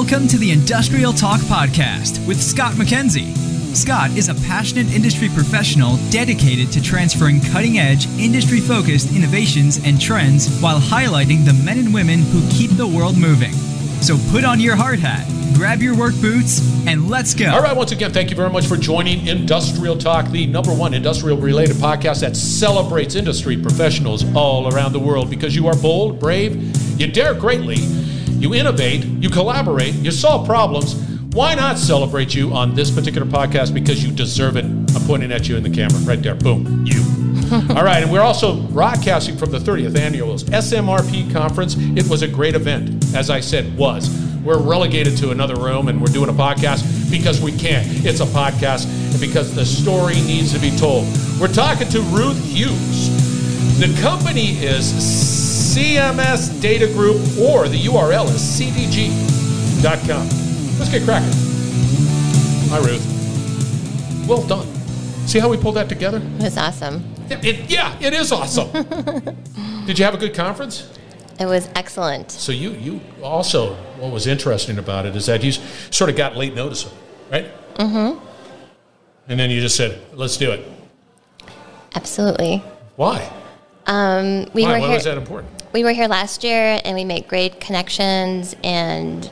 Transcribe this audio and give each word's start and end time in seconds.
Welcome 0.00 0.28
to 0.28 0.38
the 0.38 0.52
Industrial 0.52 1.12
Talk 1.12 1.40
Podcast 1.40 2.24
with 2.28 2.40
Scott 2.40 2.74
McKenzie. 2.74 3.34
Scott 3.74 4.12
is 4.12 4.28
a 4.28 4.34
passionate 4.46 4.86
industry 4.94 5.28
professional 5.28 5.96
dedicated 6.10 6.70
to 6.70 6.80
transferring 6.80 7.40
cutting 7.40 7.80
edge, 7.80 8.06
industry 8.16 8.60
focused 8.60 9.12
innovations 9.12 9.80
and 9.84 10.00
trends 10.00 10.56
while 10.60 10.78
highlighting 10.78 11.44
the 11.44 11.52
men 11.64 11.78
and 11.78 11.92
women 11.92 12.20
who 12.20 12.48
keep 12.48 12.70
the 12.76 12.86
world 12.86 13.18
moving. 13.18 13.50
So 14.00 14.16
put 14.30 14.44
on 14.44 14.60
your 14.60 14.76
hard 14.76 15.00
hat, 15.00 15.26
grab 15.56 15.82
your 15.82 15.96
work 15.96 16.14
boots, 16.20 16.60
and 16.86 17.10
let's 17.10 17.34
go. 17.34 17.50
All 17.50 17.60
right, 17.60 17.76
once 17.76 17.90
again, 17.90 18.12
thank 18.12 18.30
you 18.30 18.36
very 18.36 18.50
much 18.50 18.68
for 18.68 18.76
joining 18.76 19.26
Industrial 19.26 19.98
Talk, 19.98 20.30
the 20.30 20.46
number 20.46 20.72
one 20.72 20.94
industrial 20.94 21.38
related 21.38 21.74
podcast 21.74 22.20
that 22.20 22.36
celebrates 22.36 23.16
industry 23.16 23.56
professionals 23.56 24.24
all 24.36 24.72
around 24.72 24.92
the 24.92 25.00
world 25.00 25.28
because 25.28 25.56
you 25.56 25.66
are 25.66 25.76
bold, 25.76 26.20
brave, 26.20 26.54
you 27.00 27.08
dare 27.08 27.34
greatly 27.34 27.78
you 28.38 28.54
innovate, 28.54 29.04
you 29.04 29.28
collaborate, 29.28 29.94
you 29.94 30.10
solve 30.10 30.46
problems. 30.46 30.94
Why 31.34 31.54
not 31.54 31.78
celebrate 31.78 32.34
you 32.34 32.52
on 32.52 32.74
this 32.74 32.90
particular 32.90 33.26
podcast? 33.26 33.74
Because 33.74 34.02
you 34.02 34.10
deserve 34.12 34.56
it. 34.56 34.64
I'm 34.64 35.06
pointing 35.06 35.30
at 35.32 35.48
you 35.48 35.56
in 35.56 35.62
the 35.62 35.70
camera 35.70 35.98
right 36.00 36.22
there. 36.22 36.34
Boom, 36.34 36.84
you. 36.86 37.02
All 37.76 37.84
right, 37.84 38.02
and 38.02 38.12
we're 38.12 38.22
also 38.22 38.60
broadcasting 38.68 39.36
from 39.36 39.50
the 39.50 39.58
30th 39.58 39.98
annual 39.98 40.34
SMRP 40.34 41.32
conference. 41.32 41.76
It 41.78 42.08
was 42.08 42.22
a 42.22 42.28
great 42.28 42.54
event, 42.54 43.14
as 43.14 43.30
I 43.30 43.40
said, 43.40 43.76
was. 43.76 44.08
We're 44.42 44.60
relegated 44.60 45.16
to 45.18 45.30
another 45.30 45.56
room 45.56 45.88
and 45.88 46.00
we're 46.00 46.12
doing 46.12 46.30
a 46.30 46.32
podcast 46.32 47.10
because 47.10 47.40
we 47.40 47.52
can't. 47.52 47.86
It's 48.04 48.20
a 48.20 48.26
podcast 48.26 48.86
and 49.12 49.20
because 49.20 49.54
the 49.54 49.64
story 49.64 50.14
needs 50.14 50.52
to 50.52 50.58
be 50.58 50.70
told. 50.76 51.06
We're 51.40 51.52
talking 51.52 51.88
to 51.88 52.00
Ruth 52.02 52.42
Hughes. 52.44 53.80
The 53.80 54.00
company 54.00 54.58
is 54.58 55.47
CMMS 55.78 56.60
Data 56.60 56.88
Group, 56.88 57.18
or 57.38 57.68
the 57.68 57.78
URL 57.78 58.24
is 58.24 58.42
cdg.com. 58.58 60.28
Let's 60.76 60.90
get 60.90 61.04
cracking. 61.04 61.30
Hi, 62.70 62.78
Ruth. 62.78 64.26
Well 64.28 64.42
done. 64.48 64.66
See 65.28 65.38
how 65.38 65.48
we 65.48 65.56
pulled 65.56 65.76
that 65.76 65.88
together? 65.88 66.18
It 66.18 66.42
was 66.42 66.58
awesome. 66.58 67.04
It, 67.30 67.44
it, 67.44 67.70
yeah, 67.70 67.96
it 68.00 68.12
is 68.12 68.32
awesome. 68.32 68.72
Did 69.86 70.00
you 70.00 70.04
have 70.04 70.14
a 70.14 70.18
good 70.18 70.34
conference? 70.34 70.90
It 71.38 71.46
was 71.46 71.68
excellent. 71.76 72.32
So 72.32 72.50
you 72.50 72.72
you 72.72 73.00
also 73.22 73.76
what 74.00 74.10
was 74.10 74.26
interesting 74.26 74.78
about 74.78 75.06
it 75.06 75.14
is 75.14 75.26
that 75.26 75.44
you 75.44 75.52
sort 75.52 76.10
of 76.10 76.16
got 76.16 76.34
late 76.34 76.56
notice 76.56 76.86
of 76.86 76.92
it, 76.92 76.98
right? 77.30 77.76
Mm-hmm. 77.76 78.18
And 79.28 79.38
then 79.38 79.48
you 79.48 79.60
just 79.60 79.76
said, 79.76 80.00
"Let's 80.12 80.36
do 80.36 80.50
it." 80.50 80.66
Absolutely. 81.94 82.64
Why? 82.96 83.32
Um, 83.86 84.50
we 84.54 84.64
Why? 84.64 84.72
were 84.72 84.78
Why 84.80 84.80
here, 84.80 84.94
was 84.96 85.04
that 85.04 85.16
important? 85.16 85.57
We 85.72 85.84
were 85.84 85.92
here 85.92 86.08
last 86.08 86.44
year, 86.44 86.80
and 86.84 86.94
we 86.96 87.04
made 87.04 87.28
great 87.28 87.60
connections 87.60 88.56
and 88.64 89.30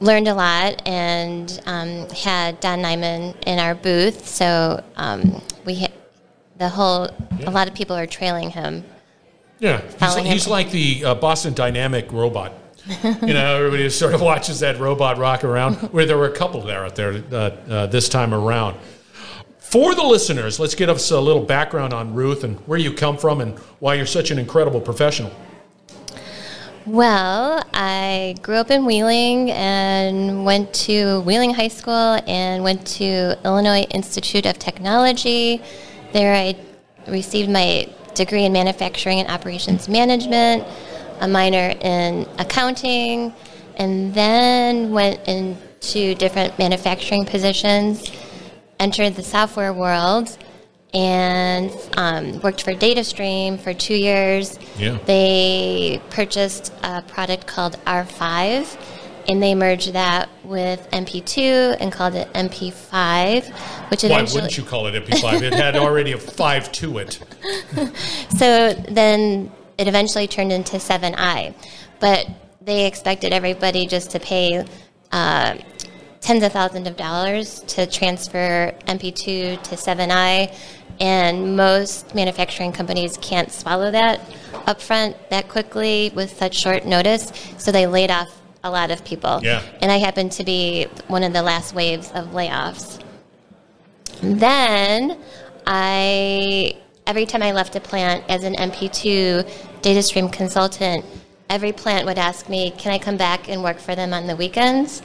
learned 0.00 0.28
a 0.28 0.34
lot, 0.34 0.86
and 0.86 1.60
um, 1.66 2.08
had 2.10 2.60
Don 2.60 2.80
Nyman 2.80 3.34
in 3.46 3.58
our 3.58 3.74
booth. 3.74 4.26
So 4.26 4.82
um, 4.96 5.42
we 5.64 5.80
ha- 5.80 5.92
the 6.58 6.68
whole 6.68 7.08
Yeah. 7.38 7.48
a 7.48 7.52
lot 7.52 7.66
of 7.68 7.74
people 7.74 7.96
are 7.96 8.06
trailing 8.06 8.50
him. 8.50 8.84
Yeah, 9.58 9.80
he's, 9.80 9.94
Following 9.94 10.24
he's 10.26 10.46
like 10.48 10.70
the 10.70 11.04
uh, 11.04 11.14
Boston 11.16 11.54
Dynamic 11.54 12.12
robot. 12.12 12.52
you 13.04 13.32
know, 13.34 13.56
everybody 13.56 13.84
just 13.84 13.98
sort 13.98 14.12
of 14.14 14.20
watches 14.20 14.58
that 14.60 14.78
robot 14.80 15.18
rock 15.18 15.44
around. 15.44 15.74
Where 15.92 16.04
there 16.04 16.18
were 16.18 16.26
a 16.28 16.34
couple 16.36 16.60
there 16.62 16.84
out 16.84 16.96
there 16.96 17.22
uh, 17.32 17.36
uh, 17.36 17.86
this 17.86 18.08
time 18.08 18.34
around. 18.34 18.76
For 19.72 19.94
the 19.94 20.02
listeners, 20.02 20.60
let's 20.60 20.74
get 20.74 20.90
us 20.90 21.10
a 21.10 21.18
little 21.18 21.42
background 21.42 21.94
on 21.94 22.12
Ruth 22.12 22.44
and 22.44 22.58
where 22.66 22.78
you 22.78 22.92
come 22.92 23.16
from 23.16 23.40
and 23.40 23.58
why 23.78 23.94
you're 23.94 24.04
such 24.04 24.30
an 24.30 24.38
incredible 24.38 24.82
professional. 24.82 25.32
Well, 26.84 27.64
I 27.72 28.34
grew 28.42 28.56
up 28.56 28.70
in 28.70 28.84
Wheeling 28.84 29.50
and 29.50 30.44
went 30.44 30.74
to 30.74 31.22
Wheeling 31.22 31.54
High 31.54 31.68
School 31.68 32.20
and 32.26 32.62
went 32.62 32.86
to 32.98 33.38
Illinois 33.46 33.86
Institute 33.88 34.44
of 34.44 34.58
Technology. 34.58 35.62
There 36.12 36.34
I 36.34 36.54
received 37.06 37.48
my 37.48 37.88
degree 38.14 38.44
in 38.44 38.52
manufacturing 38.52 39.20
and 39.20 39.30
operations 39.30 39.88
management, 39.88 40.66
a 41.20 41.28
minor 41.28 41.74
in 41.80 42.28
accounting, 42.38 43.32
and 43.78 44.12
then 44.12 44.90
went 44.90 45.26
into 45.26 46.14
different 46.14 46.58
manufacturing 46.58 47.24
positions, 47.24 48.12
entered 48.82 49.14
the 49.14 49.22
software 49.22 49.72
world, 49.72 50.36
and 50.92 51.70
um, 51.96 52.40
worked 52.40 52.62
for 52.62 52.72
DataStream 52.72 53.58
for 53.58 53.72
two 53.72 53.94
years. 53.94 54.58
Yeah. 54.76 54.98
They 55.06 56.02
purchased 56.10 56.72
a 56.82 57.00
product 57.02 57.46
called 57.46 57.78
R5, 57.86 58.76
and 59.28 59.40
they 59.40 59.54
merged 59.54 59.92
that 59.92 60.28
with 60.44 60.86
MP2 60.90 61.76
and 61.80 61.92
called 61.92 62.16
it 62.16 62.30
MP5, 62.34 63.46
which 63.90 64.02
Why 64.02 64.22
wouldn't 64.22 64.58
you 64.58 64.64
call 64.64 64.86
it 64.88 64.94
MP5? 65.02 65.42
It 65.42 65.54
had 65.54 65.76
already 65.84 66.12
a 66.12 66.18
five 66.18 66.70
to 66.72 66.98
it. 66.98 67.20
So 68.36 68.72
then 68.72 69.52
it 69.78 69.86
eventually 69.86 70.26
turned 70.26 70.52
into 70.52 70.76
7i. 70.76 71.54
But 72.00 72.26
they 72.60 72.86
expected 72.86 73.32
everybody 73.32 73.86
just 73.86 74.10
to 74.10 74.18
pay 74.18 74.66
uh, 75.12 75.56
tens 76.22 76.42
of 76.42 76.52
thousands 76.52 76.88
of 76.88 76.96
dollars 76.96 77.60
to 77.66 77.84
transfer 77.86 78.72
MP2 78.86 79.62
to 79.62 79.74
7i. 79.74 80.54
And 81.00 81.56
most 81.56 82.14
manufacturing 82.14 82.70
companies 82.72 83.18
can't 83.20 83.50
swallow 83.50 83.90
that 83.90 84.20
upfront 84.66 85.16
that 85.30 85.48
quickly 85.48 86.12
with 86.14 86.36
such 86.36 86.54
short 86.56 86.86
notice. 86.86 87.32
So 87.58 87.72
they 87.72 87.86
laid 87.86 88.10
off 88.10 88.40
a 88.62 88.70
lot 88.70 88.90
of 88.90 89.04
people. 89.04 89.40
Yeah. 89.42 89.62
And 89.80 89.90
I 89.90 89.96
happened 89.96 90.32
to 90.32 90.44
be 90.44 90.86
one 91.08 91.24
of 91.24 91.32
the 91.32 91.42
last 91.42 91.74
waves 91.74 92.10
of 92.12 92.28
layoffs. 92.28 93.02
Then 94.22 95.18
I, 95.66 96.76
every 97.06 97.26
time 97.26 97.42
I 97.42 97.50
left 97.50 97.74
a 97.74 97.80
plant 97.80 98.24
as 98.28 98.44
an 98.44 98.54
MP2 98.54 99.48
DataStream 99.80 100.32
consultant, 100.32 101.04
every 101.50 101.72
plant 101.72 102.06
would 102.06 102.18
ask 102.18 102.48
me, 102.48 102.70
can 102.70 102.92
I 102.92 102.98
come 102.98 103.16
back 103.16 103.48
and 103.48 103.64
work 103.64 103.78
for 103.78 103.96
them 103.96 104.12
on 104.12 104.28
the 104.28 104.36
weekends? 104.36 105.02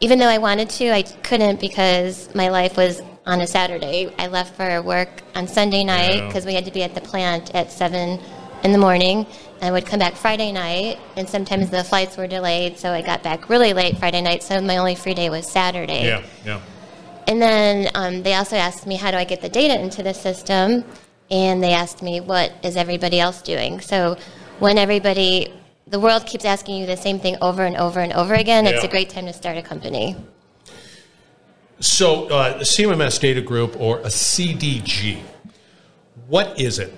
Even 0.00 0.18
though 0.18 0.28
I 0.28 0.38
wanted 0.38 0.70
to, 0.70 0.90
I 0.90 1.02
couldn't 1.02 1.60
because 1.60 2.34
my 2.34 2.48
life 2.48 2.76
was 2.76 3.02
on 3.26 3.42
a 3.42 3.46
Saturday. 3.46 4.12
I 4.18 4.28
left 4.28 4.56
for 4.56 4.80
work 4.80 5.22
on 5.34 5.46
Sunday 5.46 5.84
night 5.84 6.26
because 6.26 6.46
we 6.46 6.54
had 6.54 6.64
to 6.64 6.70
be 6.70 6.82
at 6.82 6.94
the 6.94 7.02
plant 7.02 7.54
at 7.54 7.70
7 7.70 8.18
in 8.64 8.72
the 8.72 8.78
morning. 8.78 9.26
I 9.60 9.70
would 9.70 9.84
come 9.84 9.98
back 9.98 10.14
Friday 10.14 10.52
night, 10.52 10.98
and 11.16 11.28
sometimes 11.28 11.68
the 11.68 11.84
flights 11.84 12.16
were 12.16 12.26
delayed, 12.26 12.78
so 12.78 12.92
I 12.92 13.02
got 13.02 13.22
back 13.22 13.50
really 13.50 13.74
late 13.74 13.98
Friday 13.98 14.22
night, 14.22 14.42
so 14.42 14.58
my 14.62 14.78
only 14.78 14.94
free 14.94 15.12
day 15.12 15.28
was 15.28 15.46
Saturday. 15.46 16.06
Yeah, 16.06 16.22
yeah. 16.46 16.60
And 17.26 17.40
then 17.40 17.90
um, 17.94 18.22
they 18.22 18.34
also 18.34 18.56
asked 18.56 18.86
me, 18.86 18.96
how 18.96 19.10
do 19.10 19.18
I 19.18 19.24
get 19.24 19.42
the 19.42 19.50
data 19.50 19.78
into 19.78 20.02
the 20.02 20.14
system? 20.14 20.82
And 21.30 21.62
they 21.62 21.72
asked 21.72 22.02
me, 22.02 22.20
what 22.20 22.52
is 22.64 22.76
everybody 22.76 23.20
else 23.20 23.42
doing? 23.42 23.80
So 23.80 24.16
when 24.58 24.78
everybody, 24.78 25.52
the 25.90 25.98
world 26.00 26.24
keeps 26.26 26.44
asking 26.44 26.76
you 26.76 26.86
the 26.86 26.96
same 26.96 27.18
thing 27.18 27.36
over 27.42 27.62
and 27.62 27.76
over 27.76 28.00
and 28.00 28.12
over 28.12 28.34
again, 28.34 28.66
it's 28.66 28.84
a 28.84 28.88
great 28.88 29.10
time 29.10 29.26
to 29.26 29.32
start 29.32 29.58
a 29.58 29.62
company. 29.62 30.16
So, 31.80 32.26
uh, 32.28 32.60
CMMS 32.60 33.18
Data 33.18 33.40
Group 33.40 33.78
or 33.80 33.98
a 34.00 34.08
CDG, 34.08 35.20
what 36.28 36.60
is 36.60 36.78
it? 36.78 36.92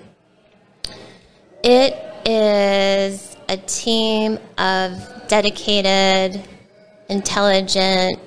It 1.63 1.95
is 2.25 3.35
a 3.49 3.57
team 3.57 4.37
of 4.57 5.27
dedicated, 5.27 6.43
intelligent, 7.09 8.19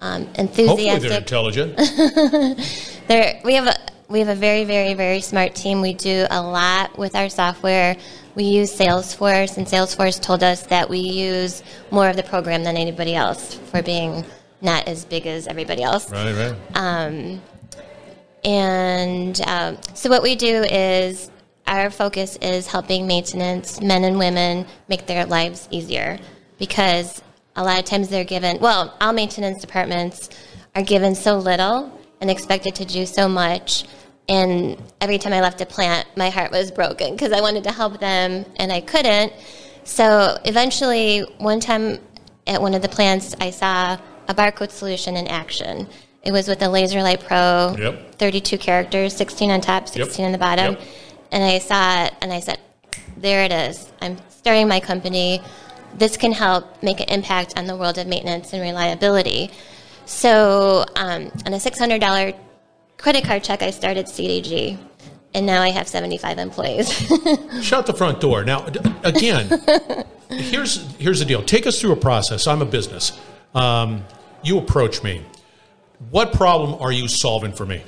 um, 0.00 0.26
Hopefully, 0.26 0.88
enthusiastic. 0.88 1.02
they're 1.10 1.18
intelligent. 1.18 1.76
There, 3.08 3.40
we 3.44 3.54
have 3.54 3.66
a 3.66 3.76
we 4.12 4.18
have 4.20 4.28
a 4.28 4.34
very 4.34 4.64
very 4.64 4.94
very 4.94 5.20
smart 5.20 5.54
team. 5.54 5.80
We 5.80 5.94
do 5.94 6.26
a 6.30 6.40
lot 6.42 6.98
with 6.98 7.16
our 7.16 7.28
software. 7.28 7.96
We 8.34 8.44
use 8.44 8.72
Salesforce, 8.76 9.56
and 9.56 9.66
Salesforce 9.66 10.20
told 10.20 10.42
us 10.42 10.62
that 10.66 10.88
we 10.88 10.98
use 10.98 11.62
more 11.90 12.08
of 12.08 12.16
the 12.16 12.22
program 12.22 12.62
than 12.64 12.76
anybody 12.76 13.14
else 13.14 13.54
for 13.54 13.82
being 13.82 14.24
not 14.60 14.86
as 14.86 15.04
big 15.04 15.26
as 15.26 15.46
everybody 15.46 15.82
else. 15.82 16.10
right, 16.10 16.34
right. 16.34 16.76
Um, 16.76 17.42
And 18.44 19.40
um, 19.42 19.78
so 19.94 20.10
what 20.10 20.22
we 20.22 20.34
do 20.34 20.64
is 20.64 21.30
our 21.66 21.90
focus 21.90 22.36
is 22.42 22.66
helping 22.66 23.06
maintenance 23.06 23.80
men 23.80 24.04
and 24.04 24.18
women 24.18 24.66
make 24.88 25.06
their 25.06 25.24
lives 25.26 25.68
easier 25.70 26.18
because 26.58 27.22
a 27.54 27.62
lot 27.62 27.78
of 27.78 27.84
times 27.84 28.08
they're 28.08 28.24
given 28.24 28.58
well 28.60 28.96
all 29.00 29.12
maintenance 29.12 29.60
departments 29.60 30.28
are 30.74 30.82
given 30.82 31.14
so 31.14 31.38
little 31.38 32.00
and 32.20 32.30
expected 32.30 32.74
to 32.74 32.84
do 32.84 33.06
so 33.06 33.28
much 33.28 33.84
and 34.28 34.80
every 35.00 35.18
time 35.18 35.32
i 35.32 35.40
left 35.40 35.60
a 35.60 35.66
plant 35.66 36.06
my 36.16 36.30
heart 36.30 36.50
was 36.52 36.70
broken 36.70 37.12
because 37.12 37.32
i 37.32 37.40
wanted 37.40 37.64
to 37.64 37.72
help 37.72 37.98
them 38.00 38.44
and 38.56 38.72
i 38.72 38.80
couldn't 38.80 39.32
so 39.84 40.38
eventually 40.44 41.20
one 41.38 41.58
time 41.60 41.98
at 42.46 42.60
one 42.60 42.74
of 42.74 42.82
the 42.82 42.88
plants 42.88 43.34
i 43.40 43.50
saw 43.50 43.96
a 44.28 44.34
barcode 44.34 44.70
solution 44.70 45.16
in 45.16 45.26
action 45.28 45.88
it 46.22 46.30
was 46.30 46.46
with 46.46 46.60
the 46.60 46.66
laserlight 46.66 47.20
pro 47.26 47.74
Yep. 47.78 48.14
32 48.18 48.58
characters 48.58 49.14
16 49.16 49.50
on 49.50 49.60
top 49.60 49.88
16 49.88 50.24
on 50.24 50.30
the 50.32 50.38
bottom 50.38 50.74
Yep. 50.74 50.82
and 51.32 51.42
I 51.42 51.58
saw 51.58 52.04
it 52.04 52.14
and 52.20 52.32
I 52.32 52.38
said, 52.40 52.58
there 53.16 53.42
it 53.44 53.50
is. 53.52 53.90
I'm 54.00 54.16
starting 54.28 54.68
my 54.68 54.78
company. 54.80 55.40
this 55.94 56.16
can 56.16 56.30
help 56.32 56.82
make 56.82 57.00
an 57.00 57.08
impact 57.08 57.58
on 57.58 57.66
the 57.66 57.76
world 57.76 57.98
of 57.98 58.06
maintenance 58.06 58.52
and 58.52 58.62
reliability. 58.62 59.50
So, 60.06 60.84
um, 60.96 61.30
on 61.46 61.52
a 61.52 61.58
$600 61.58 62.34
credit 63.02 63.24
card 63.24 63.44
check, 63.44 63.62
I 63.62 63.70
started 63.70 64.06
CDG, 64.06 64.78
and 65.34 65.44
now 65.44 65.60
I 65.60 65.68
have 65.68 65.86
75 65.86 66.38
employees. 66.38 66.90
Shut 67.62 67.84
the 67.84 67.94
front 67.94 68.20
door. 68.20 68.44
Now, 68.44 68.64
again, 69.04 69.60
here's 70.30 70.90
here's 70.96 71.18
the 71.18 71.26
deal. 71.26 71.42
Take 71.42 71.66
us 71.66 71.78
through 71.80 71.92
a 71.92 71.96
process. 71.96 72.46
I'm 72.46 72.62
a 72.62 72.66
business. 72.66 73.12
Um, 73.54 74.04
you 74.42 74.58
approach 74.58 75.02
me. 75.02 75.22
What 76.10 76.32
problem 76.32 76.80
are 76.80 76.92
you 76.92 77.08
solving 77.08 77.52
for 77.52 77.66
me? 77.66 77.82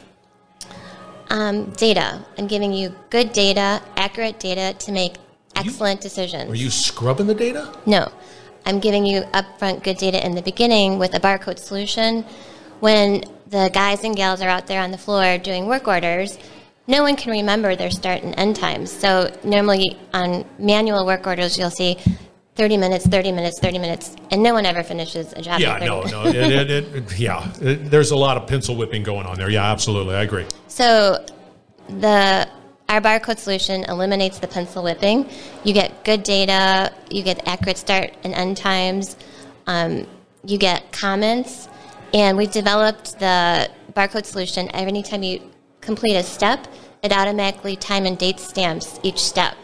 um, 1.31 1.71
data. 1.71 2.25
I'm 2.39 2.47
giving 2.47 2.73
you 2.73 2.95
good 3.11 3.33
data, 3.33 3.83
accurate 3.97 4.39
data 4.39 4.77
to 4.85 4.93
make 4.93 5.17
excellent 5.57 6.01
decisions. 6.01 6.51
Are 6.51 6.57
you 6.57 6.71
scrubbing 6.71 7.27
the 7.27 7.35
data? 7.35 7.77
No. 7.87 8.11
I'm 8.67 8.81
giving 8.81 9.05
you 9.05 9.23
upfront 9.33 9.83
good 9.83 9.99
data 9.99 10.25
in 10.25 10.35
the 10.35 10.43
beginning 10.43 10.99
with 10.99 11.15
a 11.15 11.21
barcode 11.21 11.59
solution. 11.59 12.25
When 12.81 13.25
the 13.49 13.71
guys 13.73 14.05
and 14.05 14.17
gals 14.17 14.41
are 14.41 14.49
out 14.49 14.67
there 14.67 14.81
on 14.81 14.91
the 14.91 14.99
floor 14.99 15.39
doing 15.39 15.67
work 15.67 15.87
orders, 15.87 16.39
no 16.87 17.03
one 17.03 17.17
can 17.17 17.33
remember 17.33 17.77
their 17.77 17.91
start 17.91 18.23
and 18.23 18.35
end 18.39 18.57
times. 18.57 18.91
So 18.91 19.35
normally 19.43 19.99
on 20.13 20.45
manual 20.59 21.07
work 21.07 21.27
orders, 21.27 21.59
you'll 21.59 21.71
see 21.71 21.99
30 22.57 22.77
minutes, 22.77 23.07
30 23.07 23.33
minutes, 23.33 23.59
30 23.61 23.79
minutes, 23.79 24.17
and 24.31 24.43
no 24.43 24.53
one 24.55 24.65
ever 24.65 24.83
finishes 24.83 25.33
a 25.33 25.43
job. 25.43 25.61
Yeah, 25.61 25.79
no, 25.79 26.03
no. 26.03 26.27
It, 26.27 26.37
it, 26.37 26.71
it, 26.71 27.19
yeah, 27.19 27.51
there's 27.59 28.13
a 28.13 28.17
lot 28.17 28.37
of 28.37 28.47
pencil 28.47 28.77
whipping 28.77 29.03
going 29.03 29.27
on 29.27 29.37
there. 29.37 29.51
Yeah, 29.51 29.71
absolutely. 29.71 30.15
I 30.15 30.23
agree. 30.23 30.47
So 30.69 31.25
the 31.89 32.49
our 32.89 33.01
barcode 33.01 33.39
solution 33.39 33.85
eliminates 33.85 34.39
the 34.39 34.47
pencil 34.47 34.85
whipping. 34.85 35.29
You 35.65 35.73
get 35.73 36.05
good 36.05 36.23
data. 36.23 36.93
You 37.11 37.23
get 37.23 37.47
accurate 37.49 37.79
start 37.79 38.13
and 38.23 38.35
end 38.35 38.57
times. 38.57 39.17
Um, 39.67 40.07
you 40.45 40.59
get 40.59 40.93
comments, 40.93 41.69
and 42.15 42.39
we've 42.39 42.53
developed 42.53 43.19
the 43.19 43.69
barcode 43.93 44.25
solution. 44.25 44.71
Every 44.73 45.03
time 45.03 45.23
you 45.23 45.43
complete 45.81 46.15
a 46.15 46.23
step, 46.23 46.67
it 47.03 47.13
automatically 47.13 47.77
time 47.77 48.07
and 48.07 48.17
date 48.17 48.41
stamps 48.41 48.99
each 49.03 49.19
step. 49.19 49.57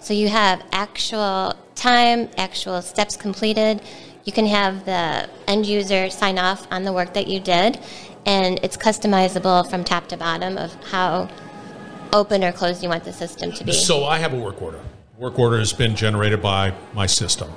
So 0.00 0.14
you 0.14 0.28
have 0.28 0.64
actual 0.72 1.54
time, 1.74 2.30
actual 2.38 2.80
steps 2.80 3.16
completed. 3.16 3.82
You 4.24 4.32
can 4.32 4.46
have 4.46 4.86
the 4.86 5.28
end 5.46 5.66
user 5.66 6.08
sign 6.08 6.38
off 6.38 6.66
on 6.72 6.84
the 6.84 6.92
work 6.92 7.12
that 7.14 7.26
you 7.26 7.40
did, 7.40 7.78
and 8.24 8.58
it's 8.62 8.76
customizable 8.76 9.68
from 9.68 9.84
top 9.84 10.08
to 10.08 10.16
bottom 10.16 10.56
of 10.56 10.72
how 10.84 11.28
open 12.12 12.42
or 12.42 12.52
closed 12.52 12.82
you 12.82 12.88
want 12.88 13.04
the 13.04 13.12
system 13.12 13.52
to 13.52 13.64
be. 13.64 13.72
So 13.72 14.04
I 14.04 14.18
have 14.18 14.32
a 14.32 14.38
work 14.38 14.62
order. 14.62 14.80
Work 15.18 15.38
order 15.38 15.58
has 15.58 15.72
been 15.72 15.96
generated 15.96 16.40
by 16.40 16.72
my 16.94 17.06
system, 17.06 17.50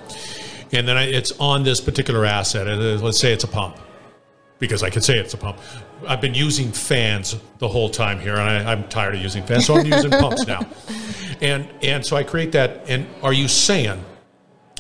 and 0.71 0.87
then 0.87 0.97
I, 0.97 1.03
it's 1.03 1.31
on 1.39 1.63
this 1.63 1.79
particular 1.81 2.25
asset. 2.25 2.67
Let's 3.01 3.19
say 3.19 3.33
it's 3.33 3.43
a 3.43 3.47
pump, 3.47 3.77
because 4.59 4.83
I 4.83 4.89
can 4.89 5.01
say 5.01 5.17
it's 5.17 5.33
a 5.33 5.37
pump. 5.37 5.57
I've 6.07 6.21
been 6.21 6.33
using 6.35 6.71
fans 6.71 7.37
the 7.57 7.67
whole 7.67 7.89
time 7.89 8.19
here, 8.19 8.35
and 8.35 8.41
I, 8.41 8.71
I'm 8.71 8.87
tired 8.89 9.15
of 9.15 9.21
using 9.21 9.43
fans, 9.43 9.65
so 9.65 9.75
I'm 9.77 9.85
using 9.85 10.11
pumps 10.23 10.45
now. 10.45 10.61
And 11.41 11.67
and 11.81 12.05
so 12.05 12.15
I 12.17 12.23
create 12.23 12.51
that. 12.51 12.89
And 12.89 13.07
are 13.23 13.33
you 13.33 13.47
saying 13.47 14.03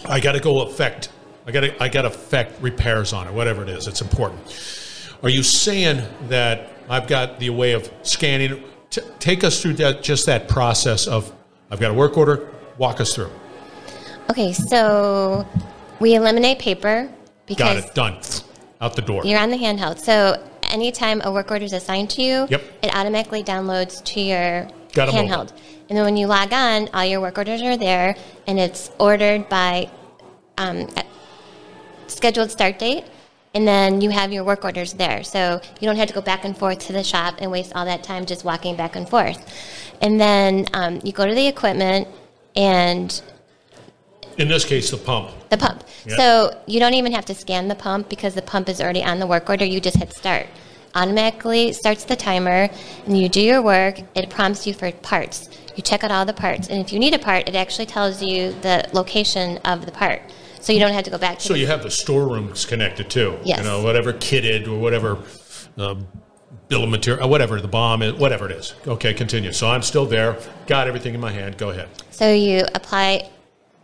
I 0.05 0.19
got 0.19 0.33
to 0.33 0.39
go 0.39 0.61
affect? 0.61 1.09
I 1.47 1.51
got 1.51 1.61
to 1.61 1.83
I 1.83 1.89
got 1.89 2.03
to 2.03 2.09
affect 2.09 2.61
repairs 2.61 3.13
on 3.13 3.27
it, 3.27 3.33
whatever 3.33 3.63
it 3.63 3.69
is. 3.69 3.87
It's 3.87 4.01
important. 4.01 4.39
Are 5.23 5.29
you 5.29 5.43
saying 5.43 6.05
that 6.27 6.69
I've 6.89 7.07
got 7.07 7.39
the 7.39 7.49
way 7.49 7.73
of 7.73 7.91
scanning? 8.03 8.63
T- 8.89 9.01
take 9.19 9.43
us 9.43 9.61
through 9.61 9.73
that, 9.75 10.01
just 10.03 10.25
that 10.25 10.47
process 10.47 11.07
of 11.07 11.33
I've 11.71 11.79
got 11.79 11.91
a 11.91 11.93
work 11.93 12.17
order. 12.17 12.49
Walk 12.77 12.99
us 13.01 13.13
through. 13.13 13.29
okay, 14.29 14.53
so 14.53 15.45
we 15.99 16.15
eliminate 16.15 16.59
paper 16.59 17.09
because 17.45 17.75
Got 17.75 17.91
because 17.91 17.91
it. 17.91 17.95
Done. 17.95 18.48
Out 18.81 18.95
the 18.95 19.01
door. 19.01 19.23
you're 19.25 19.39
on 19.39 19.49
the 19.49 19.57
handheld. 19.57 19.99
So 19.99 20.41
anytime 20.69 21.21
a 21.23 21.31
work 21.31 21.51
order 21.51 21.65
is 21.65 21.73
assigned 21.73 22.09
to 22.11 22.21
you, 22.21 22.47
Yep. 22.49 22.61
it 22.83 22.95
automatically 22.95 23.43
downloads 23.43 24.03
to 24.05 24.21
your 24.21 24.67
Got 24.93 25.09
handheld. 25.09 25.51
And 25.89 25.97
then 25.97 26.05
when 26.05 26.17
you 26.17 26.27
log 26.27 26.53
on, 26.53 26.87
all 26.93 27.03
your 27.03 27.19
work 27.19 27.37
orders 27.37 27.61
are 27.61 27.75
there, 27.75 28.15
and 28.47 28.59
it's 28.59 28.91
ordered 28.99 29.49
by 29.49 29.89
um, 30.57 30.87
scheduled 32.07 32.51
start 32.51 32.79
date. 32.79 33.05
And 33.55 33.67
then 33.67 33.99
you 34.01 34.11
have 34.11 34.31
your 34.31 34.43
work 34.43 34.63
orders 34.63 34.93
there. 34.93 35.23
So 35.23 35.59
you 35.79 35.87
don't 35.87 35.95
have 35.95 36.07
to 36.09 36.13
go 36.13 36.21
back 36.21 36.45
and 36.45 36.55
forth 36.55 36.79
to 36.87 36.93
the 36.93 37.03
shop 37.03 37.35
and 37.39 37.49
waste 37.51 37.73
all 37.75 37.85
that 37.85 38.03
time 38.03 38.25
just 38.27 38.45
walking 38.45 38.75
back 38.75 38.95
and 38.95 39.09
forth. 39.09 39.43
And 40.01 40.21
then 40.21 40.67
um, 40.73 41.01
you 41.03 41.11
go 41.11 41.25
to 41.25 41.33
the 41.33 41.47
equipment 41.47 42.07
and 42.55 43.19
In 44.39 44.47
this 44.47 44.63
case, 44.65 44.89
the 44.89 44.97
pump. 44.97 45.31
the 45.49 45.57
pump. 45.57 45.83
Yep. 46.05 46.17
So 46.17 46.61
you 46.65 46.79
don't 46.79 46.93
even 46.93 47.11
have 47.11 47.25
to 47.25 47.35
scan 47.35 47.67
the 47.67 47.75
pump 47.75 48.07
because 48.09 48.33
the 48.35 48.41
pump 48.41 48.69
is 48.69 48.79
already 48.81 49.03
on 49.03 49.19
the 49.19 49.27
work 49.27 49.49
order. 49.49 49.65
You 49.65 49.79
just 49.81 49.97
hit 49.97 50.13
start. 50.13 50.47
Automatically 50.95 51.73
starts 51.73 52.03
the 52.05 52.15
timer, 52.15 52.69
and 53.05 53.17
you 53.17 53.29
do 53.29 53.41
your 53.41 53.61
work. 53.61 53.99
It 54.15 54.29
prompts 54.29 54.65
you 54.65 54.73
for 54.73 54.91
parts. 54.91 55.49
You 55.75 55.83
check 55.83 56.03
out 56.03 56.11
all 56.11 56.25
the 56.25 56.33
parts, 56.33 56.67
and 56.69 56.79
if 56.79 56.91
you 56.91 56.99
need 56.99 57.13
a 57.13 57.19
part, 57.19 57.47
it 57.47 57.55
actually 57.55 57.85
tells 57.85 58.23
you 58.23 58.53
the 58.61 58.89
location 58.93 59.57
of 59.65 59.85
the 59.85 59.91
part, 59.91 60.21
so 60.61 60.73
you 60.73 60.79
don't 60.79 60.93
have 60.93 61.03
to 61.03 61.11
go 61.11 61.17
back 61.17 61.37
to. 61.39 61.45
So 61.45 61.53
the- 61.53 61.59
you 61.59 61.67
have 61.67 61.83
the 61.83 61.91
storerooms 61.91 62.65
connected 62.65 63.09
too. 63.09 63.37
Yes. 63.43 63.59
You 63.59 63.65
know, 63.65 63.83
whatever 63.83 64.13
kitted 64.13 64.67
or 64.67 64.79
whatever 64.79 65.19
uh, 65.77 65.95
bill 66.69 66.83
of 66.85 66.89
material, 66.89 67.23
uh, 67.25 67.27
whatever 67.27 67.61
the 67.61 67.67
BOM 67.67 68.01
is, 68.01 68.13
whatever 68.13 68.45
it 68.49 68.53
is. 68.53 68.73
Okay, 68.87 69.13
continue. 69.13 69.51
So 69.51 69.69
I'm 69.69 69.81
still 69.83 70.05
there. 70.05 70.37
Got 70.65 70.87
everything 70.87 71.13
in 71.13 71.19
my 71.19 71.31
hand. 71.31 71.57
Go 71.57 71.69
ahead. 71.69 71.89
So 72.09 72.33
you 72.33 72.65
apply, 72.73 73.29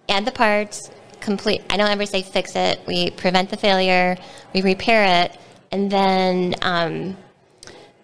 add 0.10 0.26
the 0.26 0.32
parts, 0.32 0.92
complete. 1.20 1.62
I 1.70 1.78
don't 1.78 1.90
ever 1.90 2.06
say 2.06 2.22
fix 2.22 2.56
it. 2.56 2.80
We 2.88 3.12
prevent 3.12 3.50
the 3.50 3.58
failure, 3.58 4.18
we 4.54 4.62
repair 4.62 5.24
it, 5.24 5.38
and 5.72 5.92
then 5.92 6.56
um, 6.62 7.18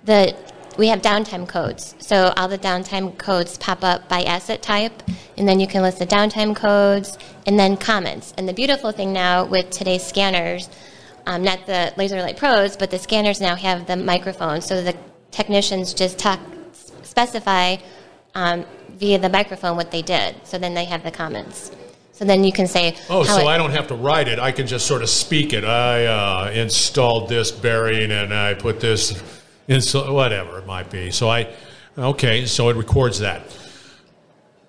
the 0.04 0.36
we 0.78 0.88
have 0.88 1.02
downtime 1.02 1.48
codes. 1.48 1.96
So 2.00 2.34
all 2.38 2.48
the 2.48 2.58
downtime 2.58 3.18
codes 3.18 3.58
pop 3.58 3.84
up 3.84 4.08
by 4.08 4.24
asset 4.24 4.62
type, 4.62 5.04
and 5.38 5.48
then 5.48 5.60
you 5.60 5.68
can 5.68 5.82
list 5.82 6.00
the 6.00 6.08
downtime 6.08 6.56
codes 6.56 7.18
and 7.46 7.60
then 7.60 7.78
comments. 7.78 8.34
And 8.38 8.48
the 8.48 8.54
beautiful 8.54 8.92
thing 8.92 9.12
now 9.12 9.46
with 9.46 9.70
today's 9.70 10.04
scanners, 10.04 10.70
um, 11.26 11.44
not 11.44 11.66
the 11.66 11.94
LaserLight 11.98 12.38
Pros, 12.38 12.78
but 12.78 12.90
the 12.90 12.98
scanners 13.00 13.42
now 13.42 13.56
have 13.56 13.86
the 13.86 13.98
microphone, 13.98 14.62
so 14.62 14.82
the 14.82 14.96
technicians 15.30 15.94
just 15.94 16.18
talk 16.18 16.40
specify 17.04 17.76
um, 18.34 18.66
via 18.92 19.20
the 19.20 19.30
microphone 19.30 19.76
what 19.76 19.92
they 19.92 20.02
did. 20.02 20.36
So 20.48 20.58
then 20.58 20.74
they 20.74 20.86
have 20.86 21.04
the 21.04 21.12
comments. 21.12 21.72
So 22.22 22.26
then 22.26 22.44
you 22.44 22.52
can 22.52 22.68
say, 22.68 22.96
Oh, 23.10 23.24
so 23.24 23.40
it- 23.40 23.48
I 23.48 23.58
don't 23.58 23.72
have 23.72 23.88
to 23.88 23.96
write 23.96 24.28
it. 24.28 24.38
I 24.38 24.52
can 24.52 24.68
just 24.68 24.86
sort 24.86 25.02
of 25.02 25.10
speak 25.10 25.54
it. 25.54 25.64
I 25.66 26.06
uh, 26.06 26.52
installed 26.52 27.30
this 27.30 27.52
bearing 27.52 28.12
and 28.12 28.32
I 28.32 28.54
put 28.54 28.80
this, 28.80 29.20
install, 29.68 30.14
whatever 30.14 30.60
it 30.60 30.68
might 30.68 30.92
be. 30.92 31.10
So 31.10 31.30
I, 31.30 31.52
okay, 31.98 32.46
so 32.46 32.70
it 32.70 32.76
records 32.76 33.18
that. 33.22 33.42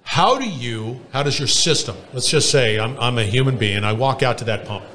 How 0.02 0.38
do 0.38 0.48
you, 0.48 1.02
how 1.12 1.22
does 1.22 1.38
your 1.38 1.46
system, 1.46 1.94
let's 2.14 2.30
just 2.30 2.50
say 2.50 2.80
I'm, 2.80 2.98
I'm 2.98 3.18
a 3.18 3.24
human 3.24 3.58
being, 3.58 3.84
I 3.84 3.92
walk 3.92 4.22
out 4.22 4.38
to 4.38 4.44
that 4.44 4.64
pump. 4.64 4.86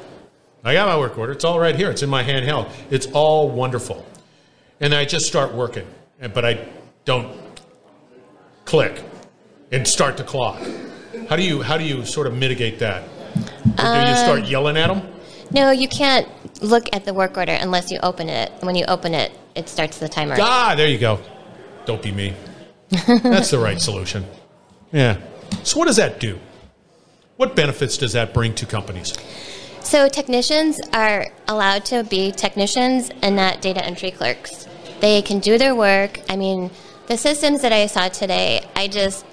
I 0.63 0.73
got 0.73 0.87
my 0.87 0.97
work 0.97 1.15
order. 1.15 1.33
It's 1.33 1.45
all 1.45 1.59
right 1.59 1.75
here. 1.75 1.91
It's 1.91 2.01
in 2.01 2.09
my 2.09 2.23
handheld. 2.23 2.71
It's 2.89 3.05
all 3.13 3.51
wonderful. 3.51 4.03
And 4.79 4.95
I 4.95 5.05
just 5.05 5.27
start 5.27 5.53
working, 5.53 5.85
but 6.33 6.43
I 6.43 6.67
don't 7.05 7.37
click 8.65 9.03
and 9.71 9.87
start 9.87 10.17
the 10.17 10.23
clock. 10.23 10.59
How 11.29 11.35
do 11.35 11.43
you 11.43 11.61
how 11.61 11.77
do 11.77 11.83
you 11.83 12.05
sort 12.05 12.27
of 12.27 12.33
mitigate 12.33 12.79
that? 12.79 13.03
Do 13.35 13.83
you 13.83 14.17
start 14.17 14.45
yelling 14.45 14.77
at 14.77 14.87
them? 14.87 15.01
no, 15.51 15.71
you 15.71 15.87
can't 15.87 16.27
look 16.61 16.85
at 16.93 17.05
the 17.05 17.13
work 17.13 17.37
order 17.37 17.53
unless 17.53 17.91
you 17.91 17.99
open 18.01 18.29
it. 18.29 18.51
When 18.61 18.75
you 18.75 18.85
open 18.85 19.13
it, 19.13 19.31
it 19.55 19.69
starts 19.69 19.97
the 19.97 20.09
timer. 20.09 20.35
Ah, 20.39 20.73
there 20.75 20.87
you 20.87 20.97
go. 20.97 21.19
Don't 21.85 22.01
be 22.01 22.11
me. 22.11 22.33
That's 22.89 23.51
the 23.51 23.59
right 23.59 23.79
solution. 23.79 24.25
Yeah. 24.91 25.17
So 25.63 25.77
what 25.79 25.87
does 25.87 25.97
that 25.97 26.19
do? 26.19 26.39
What 27.37 27.55
benefits 27.55 27.97
does 27.97 28.13
that 28.13 28.33
bring 28.33 28.53
to 28.55 28.65
companies? 28.65 29.13
So 29.81 30.09
technicians 30.09 30.81
are 30.91 31.27
allowed 31.47 31.85
to 31.85 32.03
be 32.03 32.31
technicians 32.31 33.09
and 33.21 33.35
not 33.35 33.61
data 33.61 33.83
entry 33.85 34.11
clerks. 34.11 34.67
They 34.99 35.21
can 35.21 35.39
do 35.39 35.57
their 35.57 35.75
work. 35.75 36.19
I 36.29 36.35
mean, 36.35 36.71
the 37.07 37.17
systems 37.17 37.61
that 37.61 37.71
I 37.71 37.85
saw 37.87 38.09
today, 38.09 38.65
I 38.75 38.87
just 38.87 39.25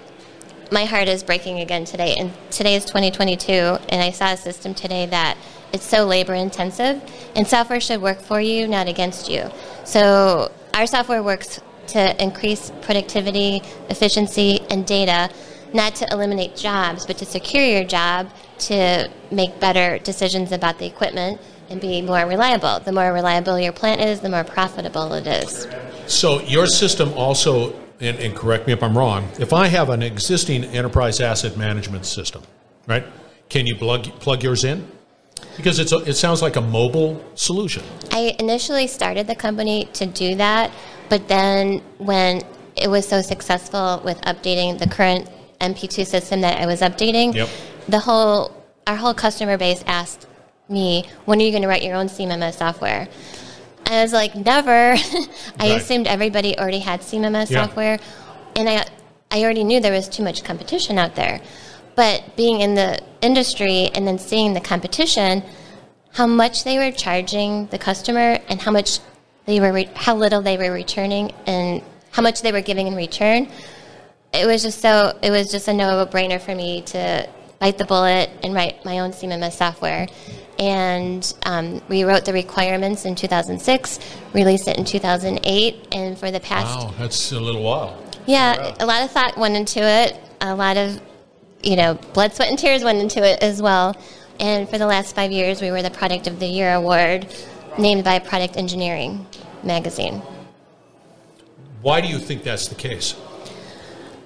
my 0.74 0.84
heart 0.84 1.06
is 1.06 1.22
breaking 1.22 1.60
again 1.60 1.84
today. 1.84 2.16
And 2.18 2.32
today 2.50 2.74
is 2.74 2.84
2022, 2.84 3.52
and 3.52 4.02
I 4.02 4.10
saw 4.10 4.32
a 4.32 4.36
system 4.36 4.74
today 4.74 5.06
that 5.06 5.38
it's 5.72 5.86
so 5.86 6.04
labor 6.04 6.34
intensive, 6.34 7.00
and 7.36 7.46
software 7.46 7.80
should 7.80 8.02
work 8.02 8.20
for 8.20 8.40
you, 8.40 8.66
not 8.66 8.88
against 8.88 9.30
you. 9.30 9.50
So 9.84 10.50
our 10.74 10.86
software 10.86 11.22
works 11.22 11.60
to 11.88 12.22
increase 12.22 12.72
productivity, 12.82 13.62
efficiency, 13.88 14.62
and 14.68 14.84
data, 14.84 15.32
not 15.72 15.94
to 15.96 16.08
eliminate 16.10 16.56
jobs, 16.56 17.06
but 17.06 17.18
to 17.18 17.24
secure 17.24 17.64
your 17.64 17.84
job, 17.84 18.28
to 18.58 19.08
make 19.30 19.60
better 19.60 19.98
decisions 20.00 20.50
about 20.50 20.80
the 20.80 20.86
equipment, 20.86 21.40
and 21.70 21.80
be 21.80 22.02
more 22.02 22.26
reliable. 22.26 22.80
The 22.80 22.92
more 22.92 23.12
reliable 23.12 23.60
your 23.60 23.72
plant 23.72 24.00
is, 24.00 24.20
the 24.20 24.28
more 24.28 24.44
profitable 24.44 25.12
it 25.14 25.26
is. 25.26 25.68
So 26.08 26.40
your 26.40 26.66
system 26.66 27.12
also, 27.14 27.72
and, 28.04 28.18
and 28.18 28.34
correct 28.36 28.66
me 28.66 28.72
if 28.72 28.82
I'm 28.82 28.96
wrong, 28.96 29.28
if 29.38 29.52
I 29.52 29.66
have 29.68 29.90
an 29.90 30.02
existing 30.02 30.64
enterprise 30.64 31.20
asset 31.20 31.56
management 31.56 32.06
system, 32.06 32.42
right? 32.86 33.04
Can 33.48 33.66
you 33.66 33.76
plug 33.76 34.04
plug 34.20 34.42
yours 34.42 34.64
in? 34.64 34.86
Because 35.56 35.78
it's 35.78 35.92
a, 35.92 35.98
it 35.98 36.14
sounds 36.14 36.42
like 36.42 36.56
a 36.56 36.60
mobile 36.60 37.22
solution. 37.34 37.82
I 38.10 38.34
initially 38.38 38.86
started 38.86 39.26
the 39.26 39.34
company 39.34 39.86
to 39.94 40.06
do 40.06 40.34
that, 40.36 40.70
but 41.08 41.28
then 41.28 41.80
when 41.98 42.42
it 42.76 42.88
was 42.88 43.06
so 43.06 43.20
successful 43.22 44.00
with 44.04 44.20
updating 44.22 44.78
the 44.78 44.86
current 44.88 45.28
MP2 45.60 46.06
system 46.06 46.40
that 46.40 46.60
I 46.60 46.66
was 46.66 46.80
updating, 46.80 47.34
Yep. 47.34 47.48
the 47.88 48.00
whole 48.00 48.52
our 48.86 48.96
whole 48.96 49.14
customer 49.14 49.56
base 49.56 49.82
asked 49.86 50.26
me, 50.68 51.06
"When 51.24 51.40
are 51.40 51.44
you 51.44 51.50
going 51.50 51.62
to 51.62 51.68
write 51.68 51.82
your 51.82 51.94
own 51.96 52.08
CMMS 52.08 52.56
software?" 52.58 53.08
I 53.86 54.02
was 54.02 54.12
like, 54.12 54.34
"Never." 54.34 54.92
I 54.94 55.28
Right. 55.58 55.80
assumed 55.80 56.06
everybody 56.06 56.58
already 56.58 56.78
had 56.80 57.00
CMMS 57.02 57.50
Yeah. 57.50 57.64
software, 57.64 57.98
and 58.56 58.68
I 58.68 58.84
I 59.30 59.42
already 59.42 59.64
knew 59.64 59.80
there 59.80 59.92
was 59.92 60.08
too 60.08 60.22
much 60.22 60.44
competition 60.44 60.98
out 60.98 61.14
there. 61.16 61.40
But 61.96 62.36
being 62.36 62.60
in 62.60 62.74
the 62.74 62.98
industry 63.20 63.90
and 63.94 64.06
then 64.06 64.18
seeing 64.18 64.54
the 64.54 64.60
competition, 64.60 65.42
how 66.12 66.26
much 66.26 66.64
they 66.64 66.78
were 66.78 66.90
charging 66.92 67.66
the 67.68 67.78
customer 67.78 68.38
and 68.48 68.60
how 68.60 68.70
much 68.70 69.00
they 69.46 69.60
were 69.60 69.72
re- 69.72 69.90
how 69.94 70.14
little 70.16 70.42
they 70.42 70.56
were 70.56 70.70
returning 70.72 71.32
and 71.46 71.82
how 72.12 72.22
much 72.22 72.42
they 72.42 72.52
were 72.52 72.60
giving 72.62 72.86
in 72.86 72.94
return 72.94 73.48
it 74.32 74.46
was 74.46 74.62
just 74.62 74.80
so 74.80 75.16
it 75.22 75.30
was 75.30 75.50
just 75.50 75.68
a 75.68 75.72
no-brainer 75.72 76.40
for 76.40 76.54
me 76.54 76.80
to 76.82 77.28
bite 77.58 77.76
the 77.78 77.84
bullet 77.84 78.30
and 78.42 78.54
write 78.54 78.84
my 78.84 79.00
own 79.00 79.10
CMMS 79.12 79.52
software 79.52 80.06
and 80.58 81.34
um, 81.44 81.82
we 81.88 82.04
wrote 82.04 82.24
the 82.24 82.32
requirements 82.32 83.04
in 83.04 83.14
2006 83.14 83.98
released 84.32 84.68
it 84.68 84.76
in 84.78 84.84
2008 84.84 85.88
and 85.92 86.18
for 86.18 86.30
the 86.30 86.40
past 86.40 86.86
Wow, 86.86 86.94
that's 86.98 87.32
a 87.32 87.40
little 87.40 87.62
while. 87.62 88.02
yeah, 88.26 88.74
a 88.80 88.86
lot 88.86 89.02
of 89.02 89.10
thought 89.10 89.36
went 89.36 89.56
into 89.56 89.80
it. 89.82 90.16
A 90.40 90.54
lot 90.54 90.76
of, 90.76 91.00
you 91.62 91.76
know, 91.76 91.94
blood, 92.12 92.34
sweat, 92.34 92.48
and 92.50 92.58
tears 92.58 92.84
went 92.84 92.98
into 92.98 93.22
it 93.24 93.42
as 93.42 93.60
well. 93.62 93.96
And 94.38 94.68
for 94.68 94.78
the 94.78 94.86
last 94.86 95.14
five 95.14 95.30
years, 95.32 95.62
we 95.62 95.70
were 95.70 95.80
the 95.82 95.90
Product 95.90 96.26
of 96.26 96.38
the 96.40 96.46
Year 96.46 96.74
award, 96.74 97.26
named 97.78 98.04
by 98.04 98.18
Product 98.18 98.56
Engineering 98.56 99.26
magazine. 99.62 100.20
Why 101.82 102.00
do 102.00 102.08
you 102.08 102.18
think 102.18 102.42
that's 102.42 102.68
the 102.68 102.74
case? 102.74 103.14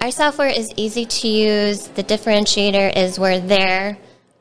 Our 0.01 0.11
software 0.11 0.47
is 0.49 0.71
easy 0.77 1.05
to 1.05 1.27
use. 1.27 1.87
The 1.89 2.03
differentiator 2.03 2.95
is 2.95 3.19
we're 3.19 3.39
there. 3.39 3.97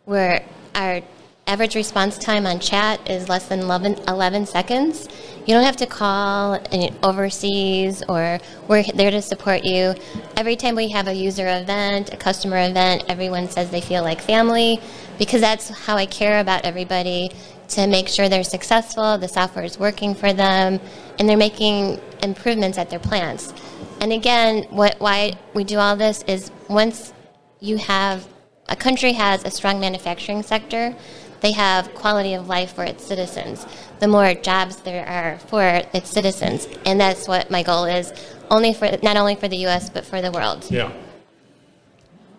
We're 0.06 0.40
our 0.74 1.00
average 1.48 1.74
response 1.74 2.18
time 2.18 2.46
on 2.46 2.60
chat 2.60 3.10
is 3.10 3.28
less 3.28 3.48
than 3.48 3.60
11, 3.60 4.00
11 4.06 4.44
seconds. 4.44 5.08
You 5.46 5.54
don't 5.54 5.64
have 5.64 5.76
to 5.76 5.86
call 5.86 6.60
overseas, 7.02 8.02
or 8.06 8.38
we're 8.68 8.84
there 8.94 9.10
to 9.10 9.22
support 9.22 9.64
you. 9.64 9.94
Every 10.36 10.56
time 10.56 10.76
we 10.76 10.90
have 10.90 11.08
a 11.08 11.14
user 11.14 11.48
event, 11.48 12.12
a 12.12 12.18
customer 12.18 12.68
event, 12.68 13.04
everyone 13.08 13.48
says 13.48 13.70
they 13.70 13.80
feel 13.80 14.02
like 14.02 14.20
family 14.20 14.78
because 15.18 15.40
that's 15.40 15.70
how 15.70 15.96
I 15.96 16.04
care 16.04 16.40
about 16.40 16.66
everybody 16.66 17.30
to 17.68 17.86
make 17.86 18.08
sure 18.08 18.28
they're 18.28 18.44
successful, 18.44 19.16
the 19.16 19.28
software 19.28 19.64
is 19.64 19.78
working 19.78 20.14
for 20.14 20.34
them, 20.34 20.80
and 21.18 21.28
they're 21.28 21.36
making 21.38 21.98
improvements 22.22 22.76
at 22.76 22.90
their 22.90 22.98
plants. 22.98 23.54
And 24.00 24.12
again, 24.12 24.64
what 24.70 25.00
why 25.00 25.38
we 25.54 25.64
do 25.64 25.78
all 25.78 25.96
this 25.96 26.22
is 26.24 26.50
once 26.68 27.14
you 27.60 27.78
have 27.78 28.28
a 28.68 28.76
country 28.76 29.12
has 29.14 29.44
a 29.44 29.50
strong 29.50 29.80
manufacturing 29.80 30.42
sector, 30.42 30.94
they 31.40 31.52
have 31.52 31.94
quality 31.94 32.34
of 32.34 32.48
life 32.48 32.74
for 32.74 32.84
its 32.84 33.04
citizens. 33.04 33.66
The 34.00 34.08
more 34.08 34.34
jobs 34.34 34.76
there 34.76 35.06
are 35.06 35.38
for 35.38 35.82
its 35.92 36.10
citizens, 36.10 36.68
and 36.86 37.00
that's 37.00 37.28
what 37.28 37.50
my 37.50 37.62
goal 37.62 37.84
is, 37.84 38.12
only 38.50 38.72
for 38.72 38.88
not 39.02 39.16
only 39.16 39.34
for 39.34 39.48
the 39.48 39.56
U.S. 39.58 39.90
but 39.90 40.04
for 40.04 40.20
the 40.20 40.30
world. 40.30 40.66
Yeah. 40.70 40.92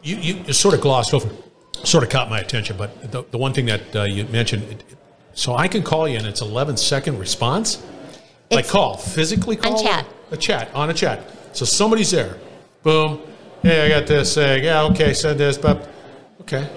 You, 0.01 0.15
you, 0.15 0.33
you 0.47 0.53
sort 0.53 0.73
of 0.73 0.81
glossed 0.81 1.13
over, 1.13 1.29
sort 1.83 2.03
of 2.03 2.09
caught 2.09 2.29
my 2.29 2.39
attention, 2.39 2.77
but 2.77 3.11
the, 3.11 3.23
the 3.31 3.37
one 3.37 3.53
thing 3.53 3.65
that 3.65 3.95
uh, 3.95 4.03
you 4.03 4.25
mentioned, 4.25 4.63
it, 4.63 4.83
so 5.33 5.55
I 5.55 5.67
can 5.67 5.83
call 5.83 6.07
you 6.07 6.17
and 6.17 6.25
it's 6.25 6.41
11 6.41 6.77
second 6.77 7.19
response? 7.19 7.83
like 8.51 8.67
call, 8.67 8.97
physically 8.97 9.55
call? 9.55 9.81
chat. 9.81 10.05
A 10.31 10.37
chat, 10.37 10.73
on 10.73 10.89
a 10.89 10.93
chat. 10.93 11.23
So 11.53 11.65
somebody's 11.65 12.11
there. 12.11 12.37
Boom. 12.83 13.21
Hey, 13.61 13.85
I 13.85 13.99
got 13.99 14.07
this. 14.07 14.37
Uh, 14.37 14.57
yeah, 14.61 14.83
okay, 14.83 15.13
send 15.13 15.39
this. 15.39 15.57
But 15.57 15.89
okay, 16.41 16.69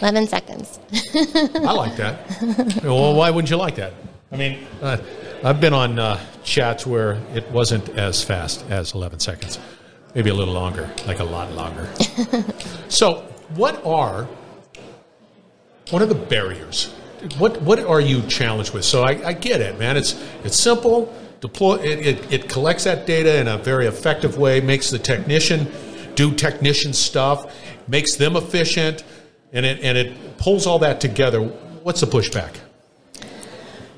11 0.00 0.28
seconds. 0.28 0.80
I 1.14 1.72
like 1.72 1.96
that. 1.96 2.82
well, 2.82 3.14
why 3.14 3.30
wouldn't 3.30 3.50
you 3.50 3.56
like 3.56 3.76
that? 3.76 3.92
I 4.32 4.36
mean, 4.36 4.66
uh, 4.80 4.98
I've 5.42 5.60
been 5.60 5.74
on 5.74 5.98
uh, 5.98 6.20
chats 6.42 6.86
where 6.86 7.20
it 7.34 7.50
wasn't 7.50 7.88
as 7.90 8.22
fast 8.22 8.64
as 8.70 8.94
11 8.94 9.20
seconds, 9.20 9.58
maybe 10.14 10.30
a 10.30 10.34
little 10.34 10.54
longer, 10.54 10.90
like 11.06 11.18
a 11.18 11.24
lot 11.24 11.52
longer. 11.52 11.88
so, 12.88 13.22
what 13.54 13.84
are 13.84 14.28
what 15.90 16.02
are 16.02 16.06
the 16.06 16.14
barriers? 16.14 16.92
What 17.38 17.60
what 17.62 17.80
are 17.80 18.00
you 18.00 18.22
challenged 18.22 18.72
with? 18.72 18.84
So 18.84 19.02
I, 19.02 19.28
I 19.28 19.32
get 19.32 19.60
it, 19.60 19.78
man. 19.78 19.96
It's 19.96 20.22
it's 20.44 20.56
simple. 20.56 21.12
Deploy 21.40 21.76
it, 21.76 22.06
it, 22.06 22.32
it 22.32 22.48
collects 22.48 22.84
that 22.84 23.06
data 23.06 23.40
in 23.40 23.48
a 23.48 23.58
very 23.58 23.86
effective 23.86 24.38
way, 24.38 24.60
makes 24.60 24.90
the 24.90 24.98
technician 24.98 25.66
do 26.14 26.34
technician 26.34 26.92
stuff, 26.92 27.54
makes 27.88 28.16
them 28.16 28.36
efficient, 28.36 29.04
and 29.52 29.66
it 29.66 29.80
and 29.82 29.96
it 29.98 30.36
pulls 30.38 30.66
all 30.66 30.78
that 30.80 31.00
together. 31.00 31.40
What's 31.40 32.00
the 32.00 32.06
pushback? 32.06 32.54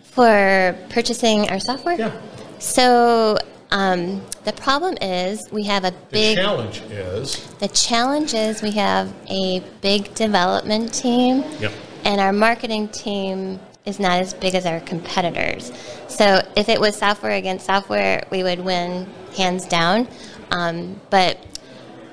For 0.02 0.76
purchasing 0.90 1.49
our 1.50 1.59
software? 1.59 1.97
Yeah. 1.99 2.21
So 2.59 3.38
um, 3.71 4.23
the 4.44 4.52
problem 4.52 4.97
is 5.00 5.49
we 5.50 5.64
have 5.64 5.85
a 5.85 5.90
The 5.90 5.97
big. 6.11 6.37
challenge 6.37 6.80
is 6.90 7.47
The 7.59 7.68
challenge 7.68 8.35
is 8.35 8.61
we 8.62 8.73
have 8.73 9.12
a 9.30 9.61
big 9.80 10.14
development 10.14 10.92
team, 10.92 11.42
Yep. 11.61 11.73
and 12.04 12.21
our 12.21 12.32
marketing 12.32 12.88
team 12.88 13.59
is 13.87 13.99
not 13.99 14.21
as 14.21 14.35
big 14.35 14.54
as 14.54 14.64
our 14.66 14.80
competitors. 14.80 15.73
So 16.09 16.42
if 16.56 16.68
it 16.68 16.78
was 16.80 16.94
software 16.97 17.32
against 17.32 17.66
software, 17.66 18.23
we 18.30 18.42
would 18.42 18.61
win 18.61 19.06
hands 19.37 19.64
down. 19.66 20.06
Um, 20.52 21.00
but 21.11 21.38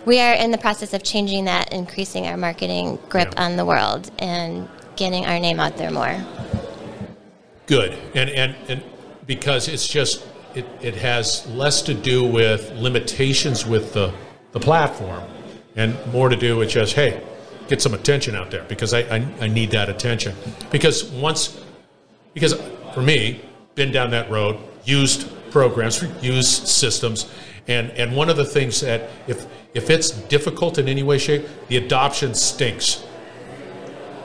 we 0.09 0.19
are 0.19 0.33
in 0.33 0.49
the 0.49 0.57
process 0.57 0.91
of 0.95 1.03
changing 1.03 1.45
that, 1.45 1.71
increasing 1.71 2.25
our 2.25 2.35
marketing 2.35 2.97
grip 3.09 3.31
Yeah. 3.35 3.45
on 3.45 3.57
the 3.57 3.63
world, 3.63 4.09
and 4.17 4.67
getting 4.95 5.23
our 5.27 5.39
name 5.39 5.59
out 5.59 5.77
there 5.77 5.91
more. 5.91 6.15
good, 7.67 7.95
and 8.15 8.27
and 8.31 8.55
and 8.67 8.81
because 9.27 9.67
it's 9.67 9.87
just 9.87 10.25
it, 10.55 10.65
it 10.81 10.95
has 10.95 11.45
less 11.61 11.83
to 11.83 11.93
do 11.93 12.25
with 12.25 12.71
limitations 12.71 13.67
with 13.67 13.93
the 13.93 14.11
the 14.53 14.59
platform, 14.59 15.21
and 15.75 15.95
more 16.11 16.29
to 16.29 16.35
do 16.35 16.57
with 16.57 16.69
just 16.69 16.93
hey, 16.95 17.21
get 17.67 17.79
some 17.79 17.93
attention 17.93 18.33
out 18.35 18.49
there 18.49 18.63
because 18.67 18.91
I 18.95 19.01
I, 19.15 19.17
I 19.41 19.47
need 19.47 19.69
that 19.77 19.89
attention 19.89 20.33
because 20.71 21.05
once 21.27 21.41
because 22.33 22.53
for 22.95 23.03
me 23.03 23.41
been 23.75 23.91
down 23.91 24.09
that 24.17 24.27
road 24.31 24.57
used 24.85 25.29
programs 25.51 26.03
used 26.21 26.67
systems. 26.67 27.31
And 27.67 27.91
and 27.91 28.15
one 28.15 28.29
of 28.29 28.37
the 28.37 28.45
things 28.45 28.81
that 28.81 29.09
if 29.27 29.45
if 29.73 29.89
it's 29.89 30.11
difficult 30.11 30.77
in 30.77 30.87
any 30.87 31.03
way 31.03 31.17
shape 31.17 31.47
the 31.67 31.77
adoption 31.77 32.33
stinks. 32.33 33.03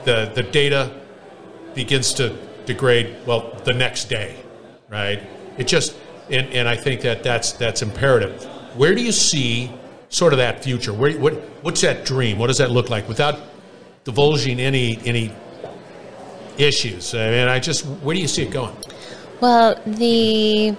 The 0.04 0.31
the 0.35 0.43
data 0.43 1.00
begins 1.75 2.12
to 2.14 2.37
degrade 2.66 3.16
well 3.26 3.61
the 3.64 3.73
next 3.73 4.04
day 4.04 4.45
right? 4.95 5.21
It 5.59 5.66
just 5.66 5.97
and, 6.31 6.47
and 6.54 6.69
i 6.69 6.76
think 6.76 7.00
that 7.02 7.23
that's 7.23 7.52
that's 7.52 7.83
imperative. 7.83 8.45
Where 8.76 8.95
do 8.95 9.02
you 9.02 9.12
see 9.12 9.73
sort 10.09 10.33
of 10.33 10.38
that 10.38 10.64
future? 10.64 10.93
Where 10.93 11.12
what 11.19 11.35
what's 11.62 11.81
that 11.83 12.04
dream? 12.04 12.38
What 12.38 12.49
does 12.49 12.59
that 12.59 12.71
look 12.71 12.90
like? 12.90 13.09
Without 13.09 13.40
divulging 14.04 14.61
any 14.61 14.99
any 15.04 15.33
issues. 16.59 17.14
I 17.14 17.31
mean 17.31 17.49
i 17.49 17.59
just 17.59 17.85
where 18.04 18.14
do 18.14 18.21
you 18.21 18.28
see 18.28 18.43
it 18.43 18.50
going? 18.50 18.76
Well, 19.40 19.81
the 19.87 20.75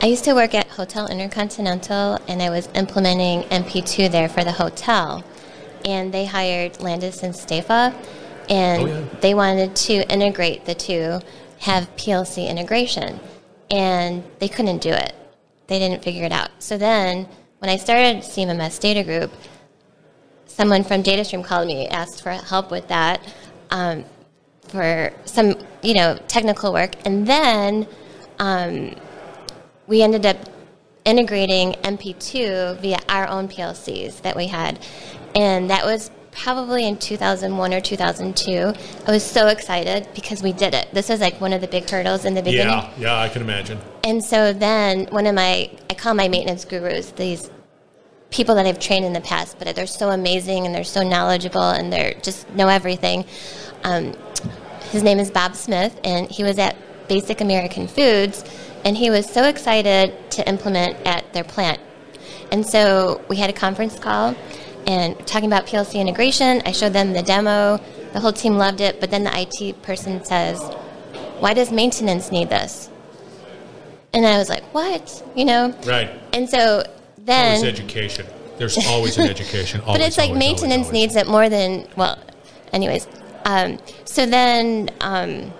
I 0.00 0.06
used 0.06 0.22
to 0.24 0.34
work 0.34 0.54
at 0.54 0.68
Hotel 0.68 1.08
Intercontinental, 1.08 2.20
and 2.28 2.40
I 2.40 2.50
was 2.50 2.68
implementing 2.74 3.42
MP2 3.50 4.08
there 4.12 4.28
for 4.28 4.44
the 4.44 4.52
hotel. 4.52 5.24
And 5.84 6.14
they 6.14 6.24
hired 6.24 6.80
Landis 6.80 7.24
and 7.24 7.34
Staefa, 7.34 7.92
and 8.48 8.82
Oh, 8.82 8.86
yeah. 8.86 9.04
they 9.20 9.34
wanted 9.34 9.74
to 9.74 10.08
integrate 10.08 10.66
the 10.66 10.74
two, 10.74 11.18
have 11.60 11.94
PLC 11.96 12.48
integration, 12.48 13.18
and 13.72 14.22
they 14.38 14.48
couldn't 14.48 14.78
do 14.82 14.90
it. 14.90 15.14
They 15.66 15.80
didn't 15.80 16.04
figure 16.04 16.24
it 16.24 16.32
out. 16.32 16.50
So 16.60 16.78
then, 16.78 17.28
when 17.58 17.68
I 17.68 17.76
started 17.76 18.18
CMMS 18.18 18.78
Data 18.78 19.02
Group, 19.02 19.32
someone 20.46 20.84
from 20.84 21.02
DataStream 21.02 21.44
called 21.44 21.66
me, 21.66 21.88
asked 21.88 22.22
for 22.22 22.30
help 22.30 22.70
with 22.70 22.86
that. 22.86 23.20
Um, 23.70 24.04
for 24.68 25.12
some, 25.24 25.56
you 25.82 25.94
know, 25.94 26.18
technical 26.28 26.72
work, 26.72 26.92
and 27.04 27.26
then 27.26 27.86
um, 28.38 28.94
we 29.88 30.02
ended 30.02 30.24
up 30.26 30.36
integrating 31.04 31.72
MP2 31.82 32.78
via 32.80 32.98
our 33.08 33.26
own 33.26 33.48
PLCs 33.48 34.22
that 34.22 34.36
we 34.36 34.46
had, 34.46 34.78
and 35.34 35.70
that 35.70 35.84
was 35.84 36.10
probably 36.30 36.86
in 36.86 36.96
2001 36.98 37.74
or 37.74 37.80
2002. 37.80 38.72
I 39.06 39.10
was 39.10 39.24
so 39.24 39.48
excited 39.48 40.06
because 40.14 40.42
we 40.42 40.52
did 40.52 40.74
it. 40.74 40.88
This 40.92 41.08
was 41.08 41.20
like 41.20 41.40
one 41.40 41.52
of 41.52 41.60
the 41.60 41.66
big 41.66 41.88
hurdles 41.88 42.24
in 42.24 42.34
the 42.34 42.42
beginning. 42.42 42.68
yeah 42.68 42.92
yeah 42.96 43.18
i 43.18 43.28
can 43.28 43.42
imagine 43.42 43.80
And 44.04 44.22
so 44.22 44.52
then 44.52 45.06
one 45.06 45.26
of 45.26 45.34
my, 45.34 45.70
I 45.90 45.94
call 45.94 46.14
my 46.14 46.28
maintenance 46.28 46.64
gurus, 46.64 47.10
these 47.10 47.50
people 48.30 48.54
that 48.54 48.66
I've 48.66 48.78
trained 48.78 49.04
in 49.04 49.14
the 49.14 49.20
past, 49.22 49.58
but 49.58 49.74
they're 49.74 49.86
so 49.86 50.10
amazing 50.10 50.66
and 50.66 50.74
they're 50.74 50.84
so 50.84 51.02
knowledgeable 51.02 51.70
and 51.70 51.92
they're 51.92 52.14
just 52.22 52.48
know 52.50 52.68
everything. 52.68 53.24
Um, 53.82 54.14
his 54.90 55.02
name 55.02 55.18
is 55.18 55.30
Bob 55.30 55.56
Smith, 55.56 55.98
and 56.04 56.30
he 56.30 56.44
was 56.44 56.58
at 56.58 56.76
Basic 57.08 57.40
American 57.40 57.88
Foods, 57.88 58.44
and 58.88 58.96
he 58.96 59.10
was 59.10 59.28
so 59.28 59.44
excited 59.44 60.14
to 60.30 60.48
implement 60.48 60.96
at 61.06 61.30
their 61.34 61.44
plant. 61.44 61.78
And 62.50 62.64
so 62.64 63.22
we 63.28 63.36
had 63.36 63.50
a 63.50 63.52
conference 63.52 63.98
call 63.98 64.34
and 64.86 65.14
talking 65.26 65.46
about 65.46 65.66
PLC 65.66 66.00
integration. 66.00 66.62
I 66.64 66.72
showed 66.72 66.94
them 66.94 67.12
the 67.12 67.22
demo. 67.22 67.82
The 68.14 68.20
whole 68.20 68.32
team 68.32 68.56
loved 68.56 68.80
it, 68.80 68.98
but 68.98 69.10
then 69.10 69.24
the 69.24 69.30
IT 69.34 69.82
person 69.82 70.24
says, 70.24 70.58
"Why 71.38 71.52
does 71.52 71.70
maintenance 71.70 72.32
need 72.32 72.48
this?" 72.48 72.88
And 74.14 74.24
I 74.24 74.38
was 74.38 74.48
like, 74.48 74.64
"What?" 74.72 75.22
You 75.36 75.44
know? 75.44 75.74
Right. 75.84 76.10
And 76.32 76.48
so 76.48 76.82
then 77.18 77.56
always 77.56 77.64
education. 77.64 78.24
There's 78.56 78.86
always 78.86 79.18
an 79.18 79.28
education. 79.28 79.82
Always, 79.82 79.98
but 79.98 80.06
it's 80.06 80.16
like 80.16 80.30
always, 80.30 80.38
maintenance 80.38 80.86
always, 80.86 80.92
needs 80.92 81.16
it 81.16 81.26
more 81.26 81.50
than 81.50 81.86
well. 81.94 82.18
Anyways, 82.72 83.06
um, 83.44 83.78
so 84.06 84.24
then 84.24 84.88
um, 85.02 85.52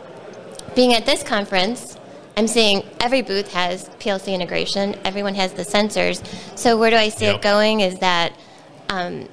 being 0.75 0.95
at 0.95 1.05
this 1.05 1.23
conference, 1.23 1.98
I'm 2.39 2.47
seeing 2.47 2.85
every 3.01 3.23
booth 3.23 3.53
has 3.53 3.89
PLC 3.99 4.33
integration. 4.33 4.95
Everyone 5.05 5.35
has 5.35 5.55
the 5.55 5.65
sensors. 5.65 6.25
So 6.57 6.79
where 6.79 6.89
do 6.89 6.95
I 6.95 7.09
see 7.09 7.25
Yep. 7.25 7.35
it 7.35 7.43
going? 7.43 7.81
Is 7.81 7.99
that 7.99 8.33
um, 8.89 9.29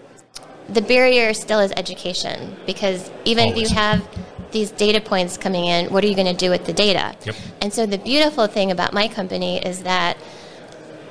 the 0.69 0.81
barrier 0.81 1.35
still 1.35 1.59
is 1.59 1.71
education 1.77 2.55
because 2.65 3.11
even 3.23 3.49
if 3.49 3.57
you 3.57 3.67
have 3.75 4.03
these 4.49 4.71
data 4.71 4.99
points 4.99 5.37
coming 5.37 5.65
in, 5.65 5.93
what 5.93 6.03
are 6.03 6.07
you 6.07 6.15
going 6.15 6.35
to 6.35 6.45
do 6.45 6.49
with 6.49 6.65
the 6.65 6.73
data? 6.73 7.15
Yep. 7.27 7.35
And 7.61 7.71
so 7.71 7.85
the 7.85 7.99
beautiful 7.99 8.47
thing 8.47 8.71
about 8.71 8.91
my 8.91 9.07
company 9.07 9.63
is 9.63 9.83
that 9.83 10.17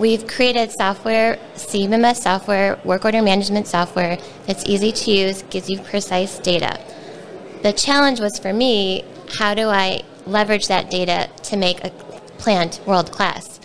we've 0.01 0.27
created 0.27 0.73
software, 0.73 1.39
CMMS 1.55 2.17
software, 2.17 2.77
work 2.85 3.05
order 3.05 3.23
management 3.23 3.69
software 3.69 4.19
that's 4.49 4.65
easy 4.67 4.91
to 4.91 5.11
use, 5.13 5.43
gives 5.43 5.71
you 5.71 5.79
precise 5.79 6.41
data. 6.41 6.81
The 7.63 7.73
challenge 7.73 8.19
was 8.19 8.37
for 8.41 8.53
me, 8.53 9.05
how 9.39 9.55
do 9.55 9.69
I 9.69 10.03
leverage 10.27 10.69
that 10.69 10.91
data 10.91 11.29
to 11.45 11.57
make 11.57 11.85
a 11.85 11.91
plant 12.39 12.81
world 12.87 13.11
class? 13.13 13.61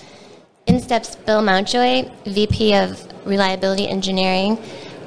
In 0.68 0.80
steps 0.82 1.16
Bill 1.16 1.42
Mountjoy, 1.42 2.10
VP 2.26 2.76
of 2.76 3.02
Reliability 3.26 3.88
Engineering, 3.88 4.58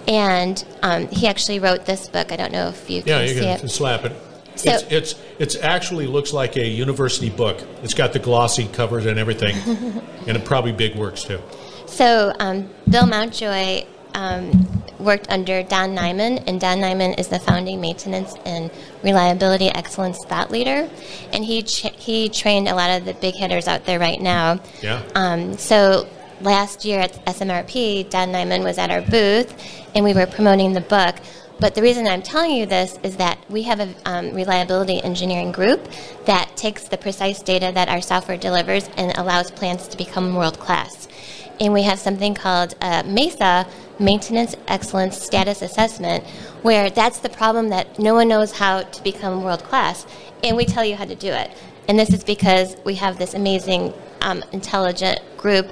and 0.08 0.64
um, 0.82 1.06
he 1.08 1.26
actually 1.28 1.60
wrote 1.60 1.86
this 1.86 2.08
book. 2.08 2.32
I 2.32 2.36
don't 2.36 2.52
know 2.52 2.68
if 2.68 2.90
you 2.90 3.02
Yeah, 3.06 3.18
can 3.18 3.28
you 3.28 3.34
see 3.34 3.40
can 3.40 3.66
it. 3.66 3.68
slap 3.68 4.04
it. 4.04 4.12
So- 4.56 4.70
it's 4.72 4.82
it's 4.90 5.14
it's 5.38 5.56
actually 5.56 6.06
looks 6.06 6.32
like 6.32 6.56
a 6.56 6.66
university 6.66 7.30
book. 7.30 7.62
It's 7.82 7.94
got 7.94 8.12
the 8.12 8.18
glossy 8.18 8.66
covers 8.66 9.06
and 9.06 9.18
everything, 9.18 9.54
and 10.26 10.36
it 10.36 10.44
probably 10.44 10.72
big 10.72 10.96
works 10.96 11.22
too. 11.24 11.40
So 11.86 12.32
um, 12.38 12.68
Bill 12.90 13.06
Mountjoy 13.06 13.84
um, 14.14 14.81
worked 15.02 15.30
under 15.30 15.62
Don 15.62 15.94
Nyman, 15.94 16.44
and 16.46 16.60
Don 16.60 16.78
Nyman 16.78 17.18
is 17.18 17.28
the 17.28 17.38
founding 17.38 17.80
maintenance 17.80 18.34
and 18.44 18.70
reliability 19.02 19.68
excellence 19.68 20.18
thought 20.26 20.50
leader, 20.50 20.88
and 21.32 21.44
he 21.44 21.62
ch- 21.62 21.92
he 21.96 22.28
trained 22.28 22.68
a 22.68 22.74
lot 22.74 22.90
of 22.90 23.04
the 23.04 23.14
big 23.14 23.34
hitters 23.34 23.68
out 23.68 23.84
there 23.84 23.98
right 23.98 24.20
now. 24.20 24.60
Yeah. 24.80 25.02
Um, 25.14 25.58
so 25.58 26.08
last 26.40 26.84
year 26.84 27.00
at 27.00 27.12
SMRP, 27.26 28.10
Don 28.10 28.28
Nyman 28.28 28.64
was 28.64 28.78
at 28.78 28.90
our 28.90 29.02
booth, 29.02 29.54
and 29.94 30.04
we 30.04 30.14
were 30.14 30.26
promoting 30.26 30.72
the 30.72 30.80
book. 30.80 31.16
But 31.60 31.76
the 31.76 31.82
reason 31.82 32.08
I'm 32.08 32.22
telling 32.22 32.56
you 32.56 32.66
this 32.66 32.98
is 33.04 33.16
that 33.18 33.38
we 33.48 33.62
have 33.62 33.78
a 33.78 33.94
um, 34.04 34.34
reliability 34.34 35.00
engineering 35.00 35.52
group 35.52 35.88
that 36.26 36.56
takes 36.56 36.88
the 36.88 36.98
precise 36.98 37.40
data 37.40 37.70
that 37.72 37.88
our 37.88 38.00
software 38.00 38.36
delivers 38.36 38.90
and 38.96 39.16
allows 39.16 39.52
plants 39.52 39.86
to 39.88 39.96
become 39.96 40.34
world 40.34 40.58
class. 40.58 41.06
And 41.60 41.72
we 41.72 41.82
have 41.82 42.00
something 42.00 42.34
called 42.34 42.74
uh, 42.80 43.04
MESA, 43.04 43.68
Maintenance 43.98 44.54
Excellence 44.68 45.20
Status 45.20 45.62
Assessment, 45.62 46.24
where 46.62 46.90
that's 46.90 47.18
the 47.18 47.28
problem 47.28 47.68
that 47.70 47.98
no 47.98 48.14
one 48.14 48.28
knows 48.28 48.52
how 48.52 48.82
to 48.82 49.02
become 49.02 49.42
world 49.44 49.62
class, 49.64 50.06
and 50.42 50.56
we 50.56 50.64
tell 50.64 50.84
you 50.84 50.96
how 50.96 51.04
to 51.04 51.14
do 51.14 51.28
it. 51.28 51.50
And 51.88 51.98
this 51.98 52.10
is 52.12 52.22
because 52.24 52.76
we 52.84 52.94
have 52.96 53.18
this 53.18 53.34
amazing, 53.34 53.92
um, 54.20 54.42
intelligent 54.52 55.20
group, 55.36 55.68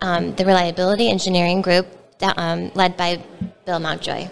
um, 0.00 0.34
the 0.34 0.44
Reliability 0.44 1.08
Engineering 1.08 1.62
Group, 1.62 1.86
that, 2.18 2.36
um, 2.38 2.70
led 2.74 2.96
by 2.96 3.22
Bill 3.64 3.78
Mountjoy. 3.78 4.28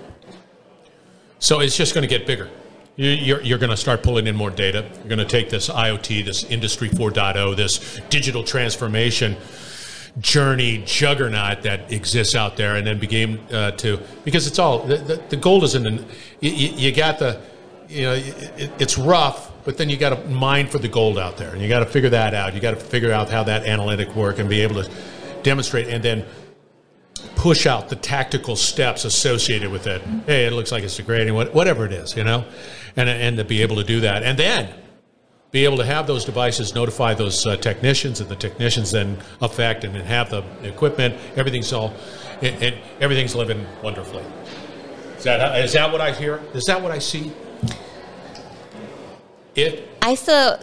So 1.39 1.61
it's 1.61 1.77
just 1.77 1.95
going 1.95 2.03
to 2.03 2.09
get 2.09 2.27
bigger. 2.27 2.49
You- 2.97 3.11
You're, 3.11 3.41
you're 3.43 3.59
going 3.59 3.71
to 3.71 3.77
start 3.77 4.03
pulling 4.03 4.27
in 4.27 4.37
more 4.37 4.51
data. 4.51 4.85
You're 4.99 5.09
going 5.09 5.19
to 5.19 5.25
take 5.25 5.51
this 5.51 5.69
IoT, 5.69 6.25
this 6.25 6.45
Industry 6.45 6.89
4.0, 6.89 7.57
this 7.57 8.01
digital 8.09 8.43
transformation 8.45 9.37
journey 10.21 10.83
juggernaut 10.87 11.63
that 11.63 11.93
exists 11.93 12.35
out 12.35 12.57
there, 12.57 12.77
and 12.77 12.87
then 12.87 12.99
begin 12.99 13.39
uh, 13.53 13.73
to 13.73 13.99
because 14.25 14.47
it's 14.47 14.59
all 14.59 14.81
the, 14.81 14.97
the, 14.97 15.23
the 15.31 15.37
gold 15.37 15.65
is 15.65 15.75
in 15.75 15.83
the 15.83 16.05
you, 16.41 16.51
you 16.51 16.69
you 16.77 16.93
got 16.93 17.19
the 17.19 17.41
you 17.89 18.03
know 18.03 18.13
it, 18.13 18.71
it's 18.79 18.97
rough, 18.97 19.53
but 19.65 19.77
then 19.77 19.89
you 19.89 19.97
got 19.97 20.11
to 20.11 20.29
mine 20.29 20.69
for 20.69 20.79
the 20.79 20.89
gold 20.89 21.19
out 21.19 21.37
there, 21.37 21.53
and 21.53 21.61
you 21.61 21.69
got 21.69 21.81
to 21.81 21.87
figure 21.87 22.11
that 22.11 22.35
out. 22.35 22.55
You 22.55 22.61
got 22.61 22.73
to 22.73 22.81
figure 22.81 23.13
out 23.13 23.29
how 23.29 23.43
that 23.45 23.65
analytic 23.67 24.15
work 24.15 24.39
and 24.39 24.49
be 24.49 24.61
able 24.61 24.83
to 24.83 24.91
demonstrate, 25.43 25.89
and 25.89 26.03
then 26.03 26.25
push 27.37 27.67
out 27.67 27.89
the 27.89 27.97
tactical 27.97 28.57
steps 28.57 29.05
associated 29.05 29.71
with 29.71 29.87
it. 29.87 30.01
Hey, 30.27 30.47
it 30.47 30.53
looks 30.53 30.71
like 30.71 30.85
it's 30.85 30.97
degrading, 30.97 31.35
whatever 31.35 31.85
it 31.87 31.93
is, 31.93 32.17
you 32.17 32.25
know, 32.25 32.45
and 32.97 33.09
and 33.09 33.37
to 33.39 33.45
be 33.45 33.63
able 33.63 33.77
to 33.77 33.85
do 33.85 34.01
that, 34.01 34.23
and 34.23 34.39
then 34.39 34.73
be 35.55 35.65
able 35.65 35.77
to 35.77 35.85
have 35.85 36.09
those 36.09 36.25
devices 36.25 36.75
notify 36.75 37.15
those 37.15 37.47
uh, 37.47 37.57
technicians, 37.57 38.21
and 38.21 38.29
the 38.29 38.35
technicians 38.35 38.91
then 38.91 39.17
affect 39.41 39.85
and 39.85 39.95
then 39.95 40.05
have 40.05 40.29
the 40.29 40.43
equipment. 40.65 41.15
Everything's 41.37 41.73
all, 41.73 41.95
it, 42.43 42.61
it, 42.61 42.75
everything's 43.01 43.37
living 43.37 43.65
wonderfully. 43.81 44.25
Is 45.17 45.23
that 45.23 45.65
is 45.65 45.73
that 45.75 45.93
what 45.93 46.01
I 46.01 46.11
hear? 46.11 46.43
Is 46.55 46.65
that 46.65 46.83
what 46.83 46.91
I 46.91 46.99
see? 46.99 47.33
It 49.55 49.89
I 50.03 50.17
still 50.17 50.59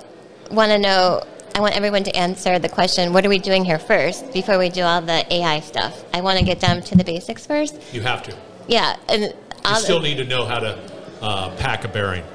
want 0.52 0.72
to 0.72 0.78
know. 0.78 1.24
I 1.56 1.62
want 1.62 1.76
everyone 1.78 2.04
to 2.04 2.14
answer 2.14 2.60
the 2.60 2.70
question: 2.70 3.14
What 3.14 3.26
are 3.26 3.30
we 3.30 3.40
doing 3.40 3.64
here 3.64 3.80
first 3.80 4.34
before 4.34 4.58
we 4.58 4.68
do 4.68 4.82
all 4.82 5.02
the 5.02 5.26
AI 5.34 5.62
stuff? 5.62 6.04
I 6.14 6.20
want 6.20 6.38
to 6.40 6.44
get 6.44 6.60
down 6.60 6.82
to 6.82 6.98
the 6.98 7.06
basics 7.06 7.46
first. 7.46 7.80
you 7.94 8.02
have 8.02 8.24
to. 8.24 8.36
Yeah, 8.68 8.98
and 9.08 9.34
all 9.64 9.78
still 9.78 10.02
need 10.02 10.18
to 10.18 10.26
know 10.26 10.46
how 10.46 10.60
to 10.60 10.78
uh, 11.22 11.56
pack 11.56 11.86
a 11.86 11.88
bearing. 11.88 12.26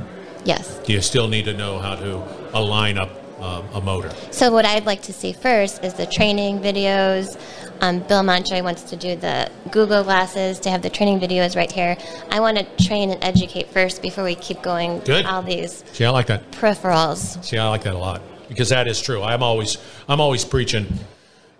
Yes. 0.46 0.78
Do 0.78 0.92
you 0.92 1.00
still 1.00 1.28
need 1.28 1.44
to 1.46 1.52
know 1.52 1.78
how 1.78 1.96
to 1.96 2.22
align 2.54 2.96
up 2.96 3.10
um, 3.40 3.68
a 3.74 3.80
motor. 3.80 4.10
So 4.30 4.50
what 4.50 4.64
I'd 4.64 4.86
like 4.86 5.02
to 5.02 5.12
see 5.12 5.32
first 5.32 5.84
is 5.84 5.94
the 5.94 6.06
training 6.06 6.60
videos. 6.60 7.38
Um, 7.80 8.00
Bill 8.00 8.22
Mountjoy 8.22 8.62
wants 8.62 8.82
to 8.84 8.96
do 8.96 9.16
the 9.16 9.50
Google 9.70 10.02
glasses 10.02 10.58
to 10.60 10.70
have 10.70 10.82
the 10.82 10.90
training 10.90 11.20
videos 11.20 11.56
right 11.56 11.70
here. 11.70 11.96
I 12.30 12.40
want 12.40 12.56
to 12.58 12.86
train 12.86 13.10
and 13.10 13.22
educate 13.22 13.68
first 13.68 14.00
before 14.00 14.24
we 14.24 14.34
keep 14.34 14.62
going 14.62 15.00
Good. 15.00 15.26
all 15.26 15.42
these 15.42 15.84
See, 15.92 16.04
I 16.04 16.10
like 16.10 16.26
that. 16.26 16.50
peripherals. 16.52 17.44
See, 17.44 17.58
I 17.58 17.68
like 17.68 17.82
that 17.82 17.94
a 17.94 17.98
lot 17.98 18.22
because 18.48 18.70
that 18.70 18.88
is 18.88 19.00
true. 19.00 19.22
I'm 19.22 19.42
always 19.42 19.76
I'm 20.08 20.20
always 20.20 20.44
preaching 20.44 20.86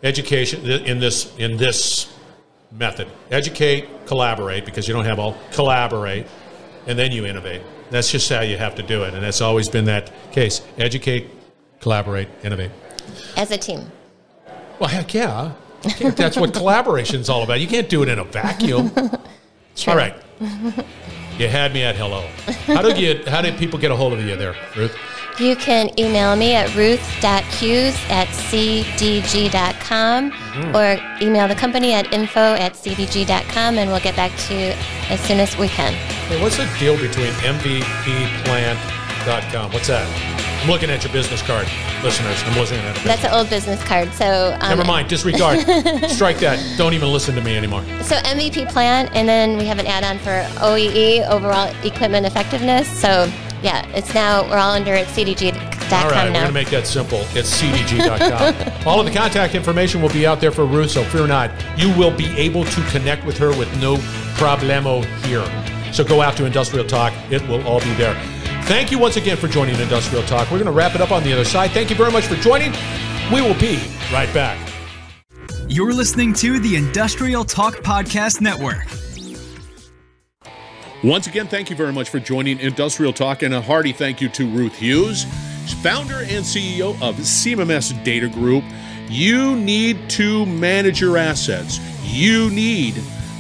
education 0.03 0.65
in 0.65 0.99
this 0.99 1.37
in 1.37 1.59
this 1.59 2.13
method. 2.73 3.09
Educate, 3.31 4.07
collaborate 4.07 4.65
because 4.65 4.89
you 4.89 4.95
don't 4.95 5.05
have 5.05 5.19
all 5.19 5.37
collaborate, 5.53 6.27
and 6.87 6.99
then 6.99 7.13
you 7.13 7.27
innovate. 7.27 7.61
That's 7.91 8.11
just 8.11 8.29
how 8.29 8.41
you 8.41 8.57
have 8.57 8.75
to 8.77 8.83
do 8.83 9.05
it, 9.05 9.15
and 9.15 9.23
that's 9.23 9.41
always 9.41 9.69
been 9.69 9.85
that 9.87 10.11
case. 10.33 10.63
Educate, 10.79 11.29
collaborate, 11.81 12.29
innovate. 12.43 12.71
As 13.37 13.51
a 13.51 13.59
team. 13.59 13.91
Well, 14.79 14.89
heck 14.89 15.13
yeah. 15.15 15.53
That's 16.01 16.37
what 16.37 16.53
collaboration's 16.53 17.29
all 17.29 17.43
about. 17.45 17.61
You 17.61 17.69
can't 17.69 17.89
do 17.89 18.03
it 18.03 18.09
in 18.09 18.19
a 18.19 18.25
vacuum. 18.25 18.91
True. 19.77 19.93
All 19.93 19.97
right. 19.97 20.15
You 21.39 21.49
had 21.49 21.73
me 21.75 21.83
at 21.83 21.97
hello. 21.97 22.27
How 22.67 22.83
do 22.83 22.99
you 23.01 23.23
how 23.29 23.43
did 23.43 23.59
people 23.59 23.79
get 23.79 23.91
a 23.91 23.97
hold 23.97 24.13
of 24.15 24.21
you 24.25 24.37
there, 24.37 24.57
Ruth? 24.77 24.97
You 25.39 25.55
can 25.55 25.91
email 26.01 26.35
me 26.35 26.55
at 26.55 26.75
ruth.hughes 26.75 27.95
at 28.09 28.27
cdg.com 28.29 30.33
Mm-hmm. 30.57 30.75
or 30.75 30.97
email 31.23 31.47
the 31.47 31.55
company 31.55 31.93
at 31.93 32.11
info 32.13 32.41
at 32.55 32.73
cdg.com 32.73 33.77
and 33.77 33.91
we'll 33.91 34.01
get 34.01 34.17
back 34.17 34.35
to 34.49 34.55
you 34.55 34.73
as 35.11 35.21
soon 35.21 35.39
as 35.39 35.55
we 35.59 35.69
can. 35.69 35.93
Hey, 36.29 36.43
what's 36.43 36.57
the 36.57 36.67
deal 36.81 36.97
between 36.97 37.31
MVPplant.com? 37.47 39.71
What's 39.73 39.87
that? 39.87 40.05
I'm 40.63 40.69
looking 40.69 40.91
at 40.91 41.05
your 41.05 41.13
business 41.13 41.41
card, 41.43 41.69
listeners. 42.03 42.43
I'm 42.45 42.59
listening 42.59 42.81
at 42.81 42.97
it. 42.97 43.05
That's 43.05 43.23
an 43.23 43.31
old 43.33 43.49
business 43.49 43.81
card. 43.85 44.13
So 44.13 44.53
um, 44.61 44.71
Never 44.71 44.85
mind. 44.85 45.09
Disregard. 45.09 45.61
Strike 46.11 46.39
that. 46.39 46.59
Don't 46.77 46.95
even 46.95 47.13
listen 47.13 47.37
to 47.37 47.41
me 47.41 47.57
anymore. 47.57 47.85
So 48.03 48.17
MVP 48.17 48.69
plan, 48.73 49.07
and 49.15 49.29
then 49.29 49.57
we 49.57 49.67
have 49.67 49.79
an 49.79 49.87
add-on 49.87 50.19
for 50.19 50.43
OEE, 50.61 51.29
overall 51.29 51.73
equipment 51.85 52.27
effectiveness. 52.27 52.89
So 53.01 53.31
yeah, 53.63 53.87
it's 53.95 54.13
now 54.13 54.43
we're 54.51 54.59
all 54.59 54.73
under 54.73 54.95
at 54.95 55.07
cdg.com 55.07 55.63
All 55.93 56.11
right, 56.11 56.27
we're 56.27 56.33
going 56.33 56.47
to 56.49 56.53
make 56.53 56.71
that 56.71 56.89
simple. 56.89 57.21
It's 57.35 57.63
cdg.com. 57.63 58.55
All 58.89 58.99
of 58.99 59.07
the 59.07 59.13
contact 59.13 59.55
information 59.55 60.03
will 60.03 60.09
be 60.09 60.27
out 60.27 60.41
there 60.41 60.51
for 60.51 60.65
Ruth, 60.67 60.91
so 60.91 61.05
fear 61.05 61.29
not. 61.29 61.53
You 61.79 61.91
will 61.97 62.11
be 62.11 62.27
able 62.37 62.65
to 62.65 62.83
connect 62.91 63.25
with 63.25 63.39
her 63.39 63.57
with 63.57 63.73
no 63.81 63.95
problemo 64.37 65.05
here. 65.25 65.45
So 65.93 66.05
go 66.05 66.21
out 66.23 66.37
to 66.37 66.45
Industrial 66.45 66.87
Talk. 66.87 67.13
It 67.31 67.47
will 67.49 67.67
all 67.67 67.81
be 67.81 67.93
there. 67.95 68.15
Thank 68.65 68.91
you 68.91 68.99
once 68.99 69.17
again 69.17 69.37
for 69.37 69.49
joining 69.49 69.79
Industrial 69.79 70.25
Talk. 70.25 70.51
We're 70.51 70.59
going 70.59 70.67
to 70.67 70.73
wrap 70.73 70.95
it 70.95 71.01
up 71.01 71.13
on 71.13 71.23
the 71.23 71.33
other 71.33 71.45
side. 71.45 71.71
Thank 71.71 71.91
you 71.91 71.97
very 71.97 72.11
much 72.11 72.25
for 72.25 72.35
joining. 72.37 72.73
We 73.33 73.41
will 73.41 73.59
be 73.59 73.79
right 74.13 74.33
back. 74.35 74.59
You're 75.69 75.93
listening 75.93 76.33
to 76.35 76.59
the 76.59 76.77
Industrial 76.77 77.45
Talk 77.45 77.77
Podcast 77.77 78.41
Network. 78.41 78.87
Once 81.05 81.27
again, 81.27 81.47
thank 81.47 81.71
you 81.71 81.77
very 81.77 81.93
much 81.93 82.09
for 82.09 82.19
joining 82.19 82.59
Industrial 82.59 83.13
Talk, 83.13 83.43
and 83.43 83.55
a 83.55 83.61
hearty 83.61 83.93
thank 83.93 84.21
you 84.21 84.29
to 84.31 84.49
Ruth 84.49 84.77
Hughes, 84.77 85.25
founder 85.83 86.19
and 86.21 86.45
CEO 86.45 86.95
of 87.03 87.17
CMMS 87.17 88.03
Data 88.03 88.29
Group. 88.29 88.65
You 89.09 89.55
need 89.57 90.09
to 90.11 90.47
manage 90.47 91.01
your 91.01 91.17
assets. 91.17 91.79
You 92.03 92.51
need 92.51 92.95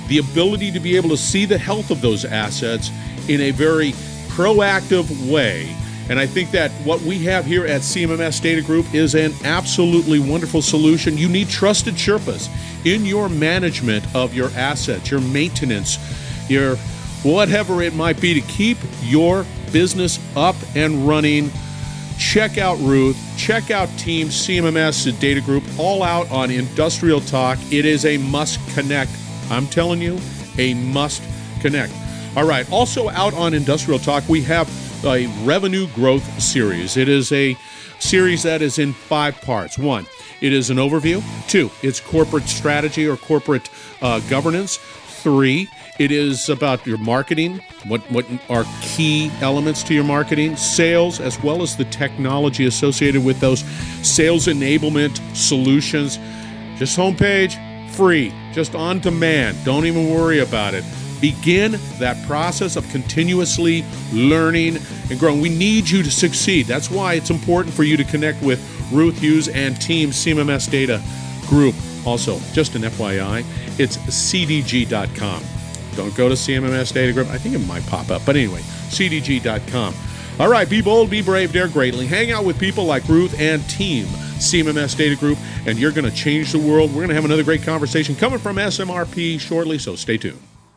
the 0.08 0.18
ability 0.18 0.70
to 0.72 0.80
be 0.80 0.96
able 0.96 1.08
to 1.10 1.16
see 1.16 1.44
the 1.44 1.58
health 1.58 1.90
of 1.90 2.00
those 2.00 2.24
assets 2.24 2.90
in 3.28 3.40
a 3.40 3.50
very 3.50 3.92
proactive 4.28 5.30
way. 5.30 5.74
And 6.08 6.20
I 6.20 6.26
think 6.26 6.52
that 6.52 6.70
what 6.84 7.00
we 7.02 7.18
have 7.24 7.44
here 7.44 7.66
at 7.66 7.80
CMMS 7.80 8.40
Data 8.40 8.62
Group 8.62 8.94
is 8.94 9.14
an 9.16 9.32
absolutely 9.42 10.20
wonderful 10.20 10.62
solution. 10.62 11.18
You 11.18 11.28
need 11.28 11.48
trusted 11.48 11.94
Sherpas 11.94 12.48
in 12.86 13.04
your 13.04 13.28
management 13.28 14.04
of 14.14 14.32
your 14.32 14.50
assets, 14.50 15.10
your 15.10 15.20
maintenance, 15.20 15.98
your 16.48 16.76
whatever 17.24 17.82
it 17.82 17.94
might 17.94 18.20
be 18.20 18.34
to 18.34 18.40
keep 18.42 18.78
your 19.02 19.44
business 19.72 20.20
up 20.36 20.54
and 20.76 21.08
running. 21.08 21.50
Check 22.18 22.56
out 22.56 22.78
Ruth, 22.78 23.18
check 23.36 23.70
out 23.72 23.88
Team 23.98 24.28
CMMS 24.28 25.18
Data 25.18 25.40
Group, 25.40 25.64
all 25.76 26.04
out 26.04 26.30
on 26.30 26.52
Industrial 26.52 27.20
Talk. 27.20 27.58
It 27.72 27.84
is 27.84 28.06
a 28.06 28.16
must 28.16 28.60
connect. 28.74 29.10
I'm 29.50 29.66
telling 29.66 30.00
you, 30.00 30.18
a 30.58 30.74
must 30.74 31.22
connect. 31.60 31.92
All 32.36 32.46
right, 32.46 32.70
also 32.70 33.08
out 33.10 33.34
on 33.34 33.54
Industrial 33.54 33.98
Talk, 33.98 34.28
we 34.28 34.42
have 34.42 34.68
a 35.04 35.26
revenue 35.44 35.86
growth 35.94 36.40
series. 36.40 36.96
It 36.96 37.08
is 37.08 37.32
a 37.32 37.56
series 37.98 38.42
that 38.42 38.60
is 38.60 38.78
in 38.78 38.92
five 38.92 39.40
parts. 39.40 39.78
One, 39.78 40.06
it 40.40 40.52
is 40.52 40.68
an 40.70 40.76
overview. 40.76 41.22
Two, 41.48 41.70
it's 41.82 42.00
corporate 42.00 42.44
strategy 42.44 43.06
or 43.08 43.16
corporate 43.16 43.70
uh, 44.02 44.20
governance. 44.28 44.76
Three, 44.76 45.68
it 45.98 46.12
is 46.12 46.50
about 46.50 46.86
your 46.86 46.98
marketing, 46.98 47.60
what, 47.86 48.00
what 48.10 48.26
are 48.50 48.64
key 48.82 49.30
elements 49.40 49.82
to 49.84 49.94
your 49.94 50.04
marketing, 50.04 50.56
sales, 50.56 51.20
as 51.20 51.42
well 51.42 51.62
as 51.62 51.76
the 51.76 51.86
technology 51.86 52.66
associated 52.66 53.24
with 53.24 53.40
those 53.40 53.60
sales 54.06 54.46
enablement 54.46 55.18
solutions. 55.34 56.18
Just 56.76 56.98
homepage, 56.98 57.56
free, 57.96 58.32
just 58.52 58.74
on 58.74 59.00
demand. 59.00 59.56
Don't 59.64 59.86
even 59.86 60.10
worry 60.10 60.40
about 60.40 60.74
it. 60.74 60.84
Begin 61.20 61.76
that 61.98 62.22
process 62.26 62.76
of 62.76 62.88
continuously 62.90 63.84
learning 64.12 64.76
and 65.10 65.18
growing. 65.18 65.40
We 65.40 65.48
need 65.48 65.88
you 65.88 66.02
to 66.02 66.10
succeed. 66.10 66.66
That's 66.66 66.90
why 66.90 67.14
it's 67.14 67.30
important 67.30 67.74
for 67.74 67.84
you 67.84 67.96
to 67.96 68.04
connect 68.04 68.42
with 68.42 68.60
Ruth 68.92 69.18
Hughes 69.18 69.48
and 69.48 69.80
Team 69.80 70.10
CMMS 70.10 70.70
Data 70.70 71.02
Group. 71.46 71.74
Also, 72.04 72.38
just 72.52 72.74
an 72.74 72.82
FYI, 72.82 73.44
it's 73.80 73.96
cdg.com. 73.96 75.42
Don't 75.96 76.14
go 76.14 76.28
to 76.28 76.34
CMMS 76.34 76.92
Data 76.92 77.12
Group. 77.14 77.28
I 77.28 77.38
think 77.38 77.54
it 77.54 77.66
might 77.66 77.84
pop 77.86 78.10
up. 78.10 78.22
But 78.26 78.36
anyway, 78.36 78.60
cdg.com. 78.60 79.94
All 80.38 80.50
right, 80.50 80.68
be 80.68 80.82
bold, 80.82 81.08
be 81.08 81.22
brave, 81.22 81.54
dare 81.54 81.66
greatly. 81.66 82.06
Hang 82.06 82.30
out 82.30 82.44
with 82.44 82.60
people 82.60 82.84
like 82.84 83.08
Ruth 83.08 83.40
and 83.40 83.66
Team 83.70 84.06
CMMS 84.36 84.96
Data 84.96 85.16
Group, 85.16 85.38
and 85.66 85.78
you're 85.78 85.92
going 85.92 86.08
to 86.08 86.16
change 86.16 86.52
the 86.52 86.58
world. 86.58 86.90
We're 86.90 87.02
going 87.02 87.08
to 87.08 87.14
have 87.14 87.24
another 87.24 87.44
great 87.44 87.62
conversation 87.62 88.14
coming 88.14 88.38
from 88.38 88.56
SMRP 88.56 89.40
shortly, 89.40 89.78
so 89.78 89.96
stay 89.96 90.16
tuned. 90.16 90.40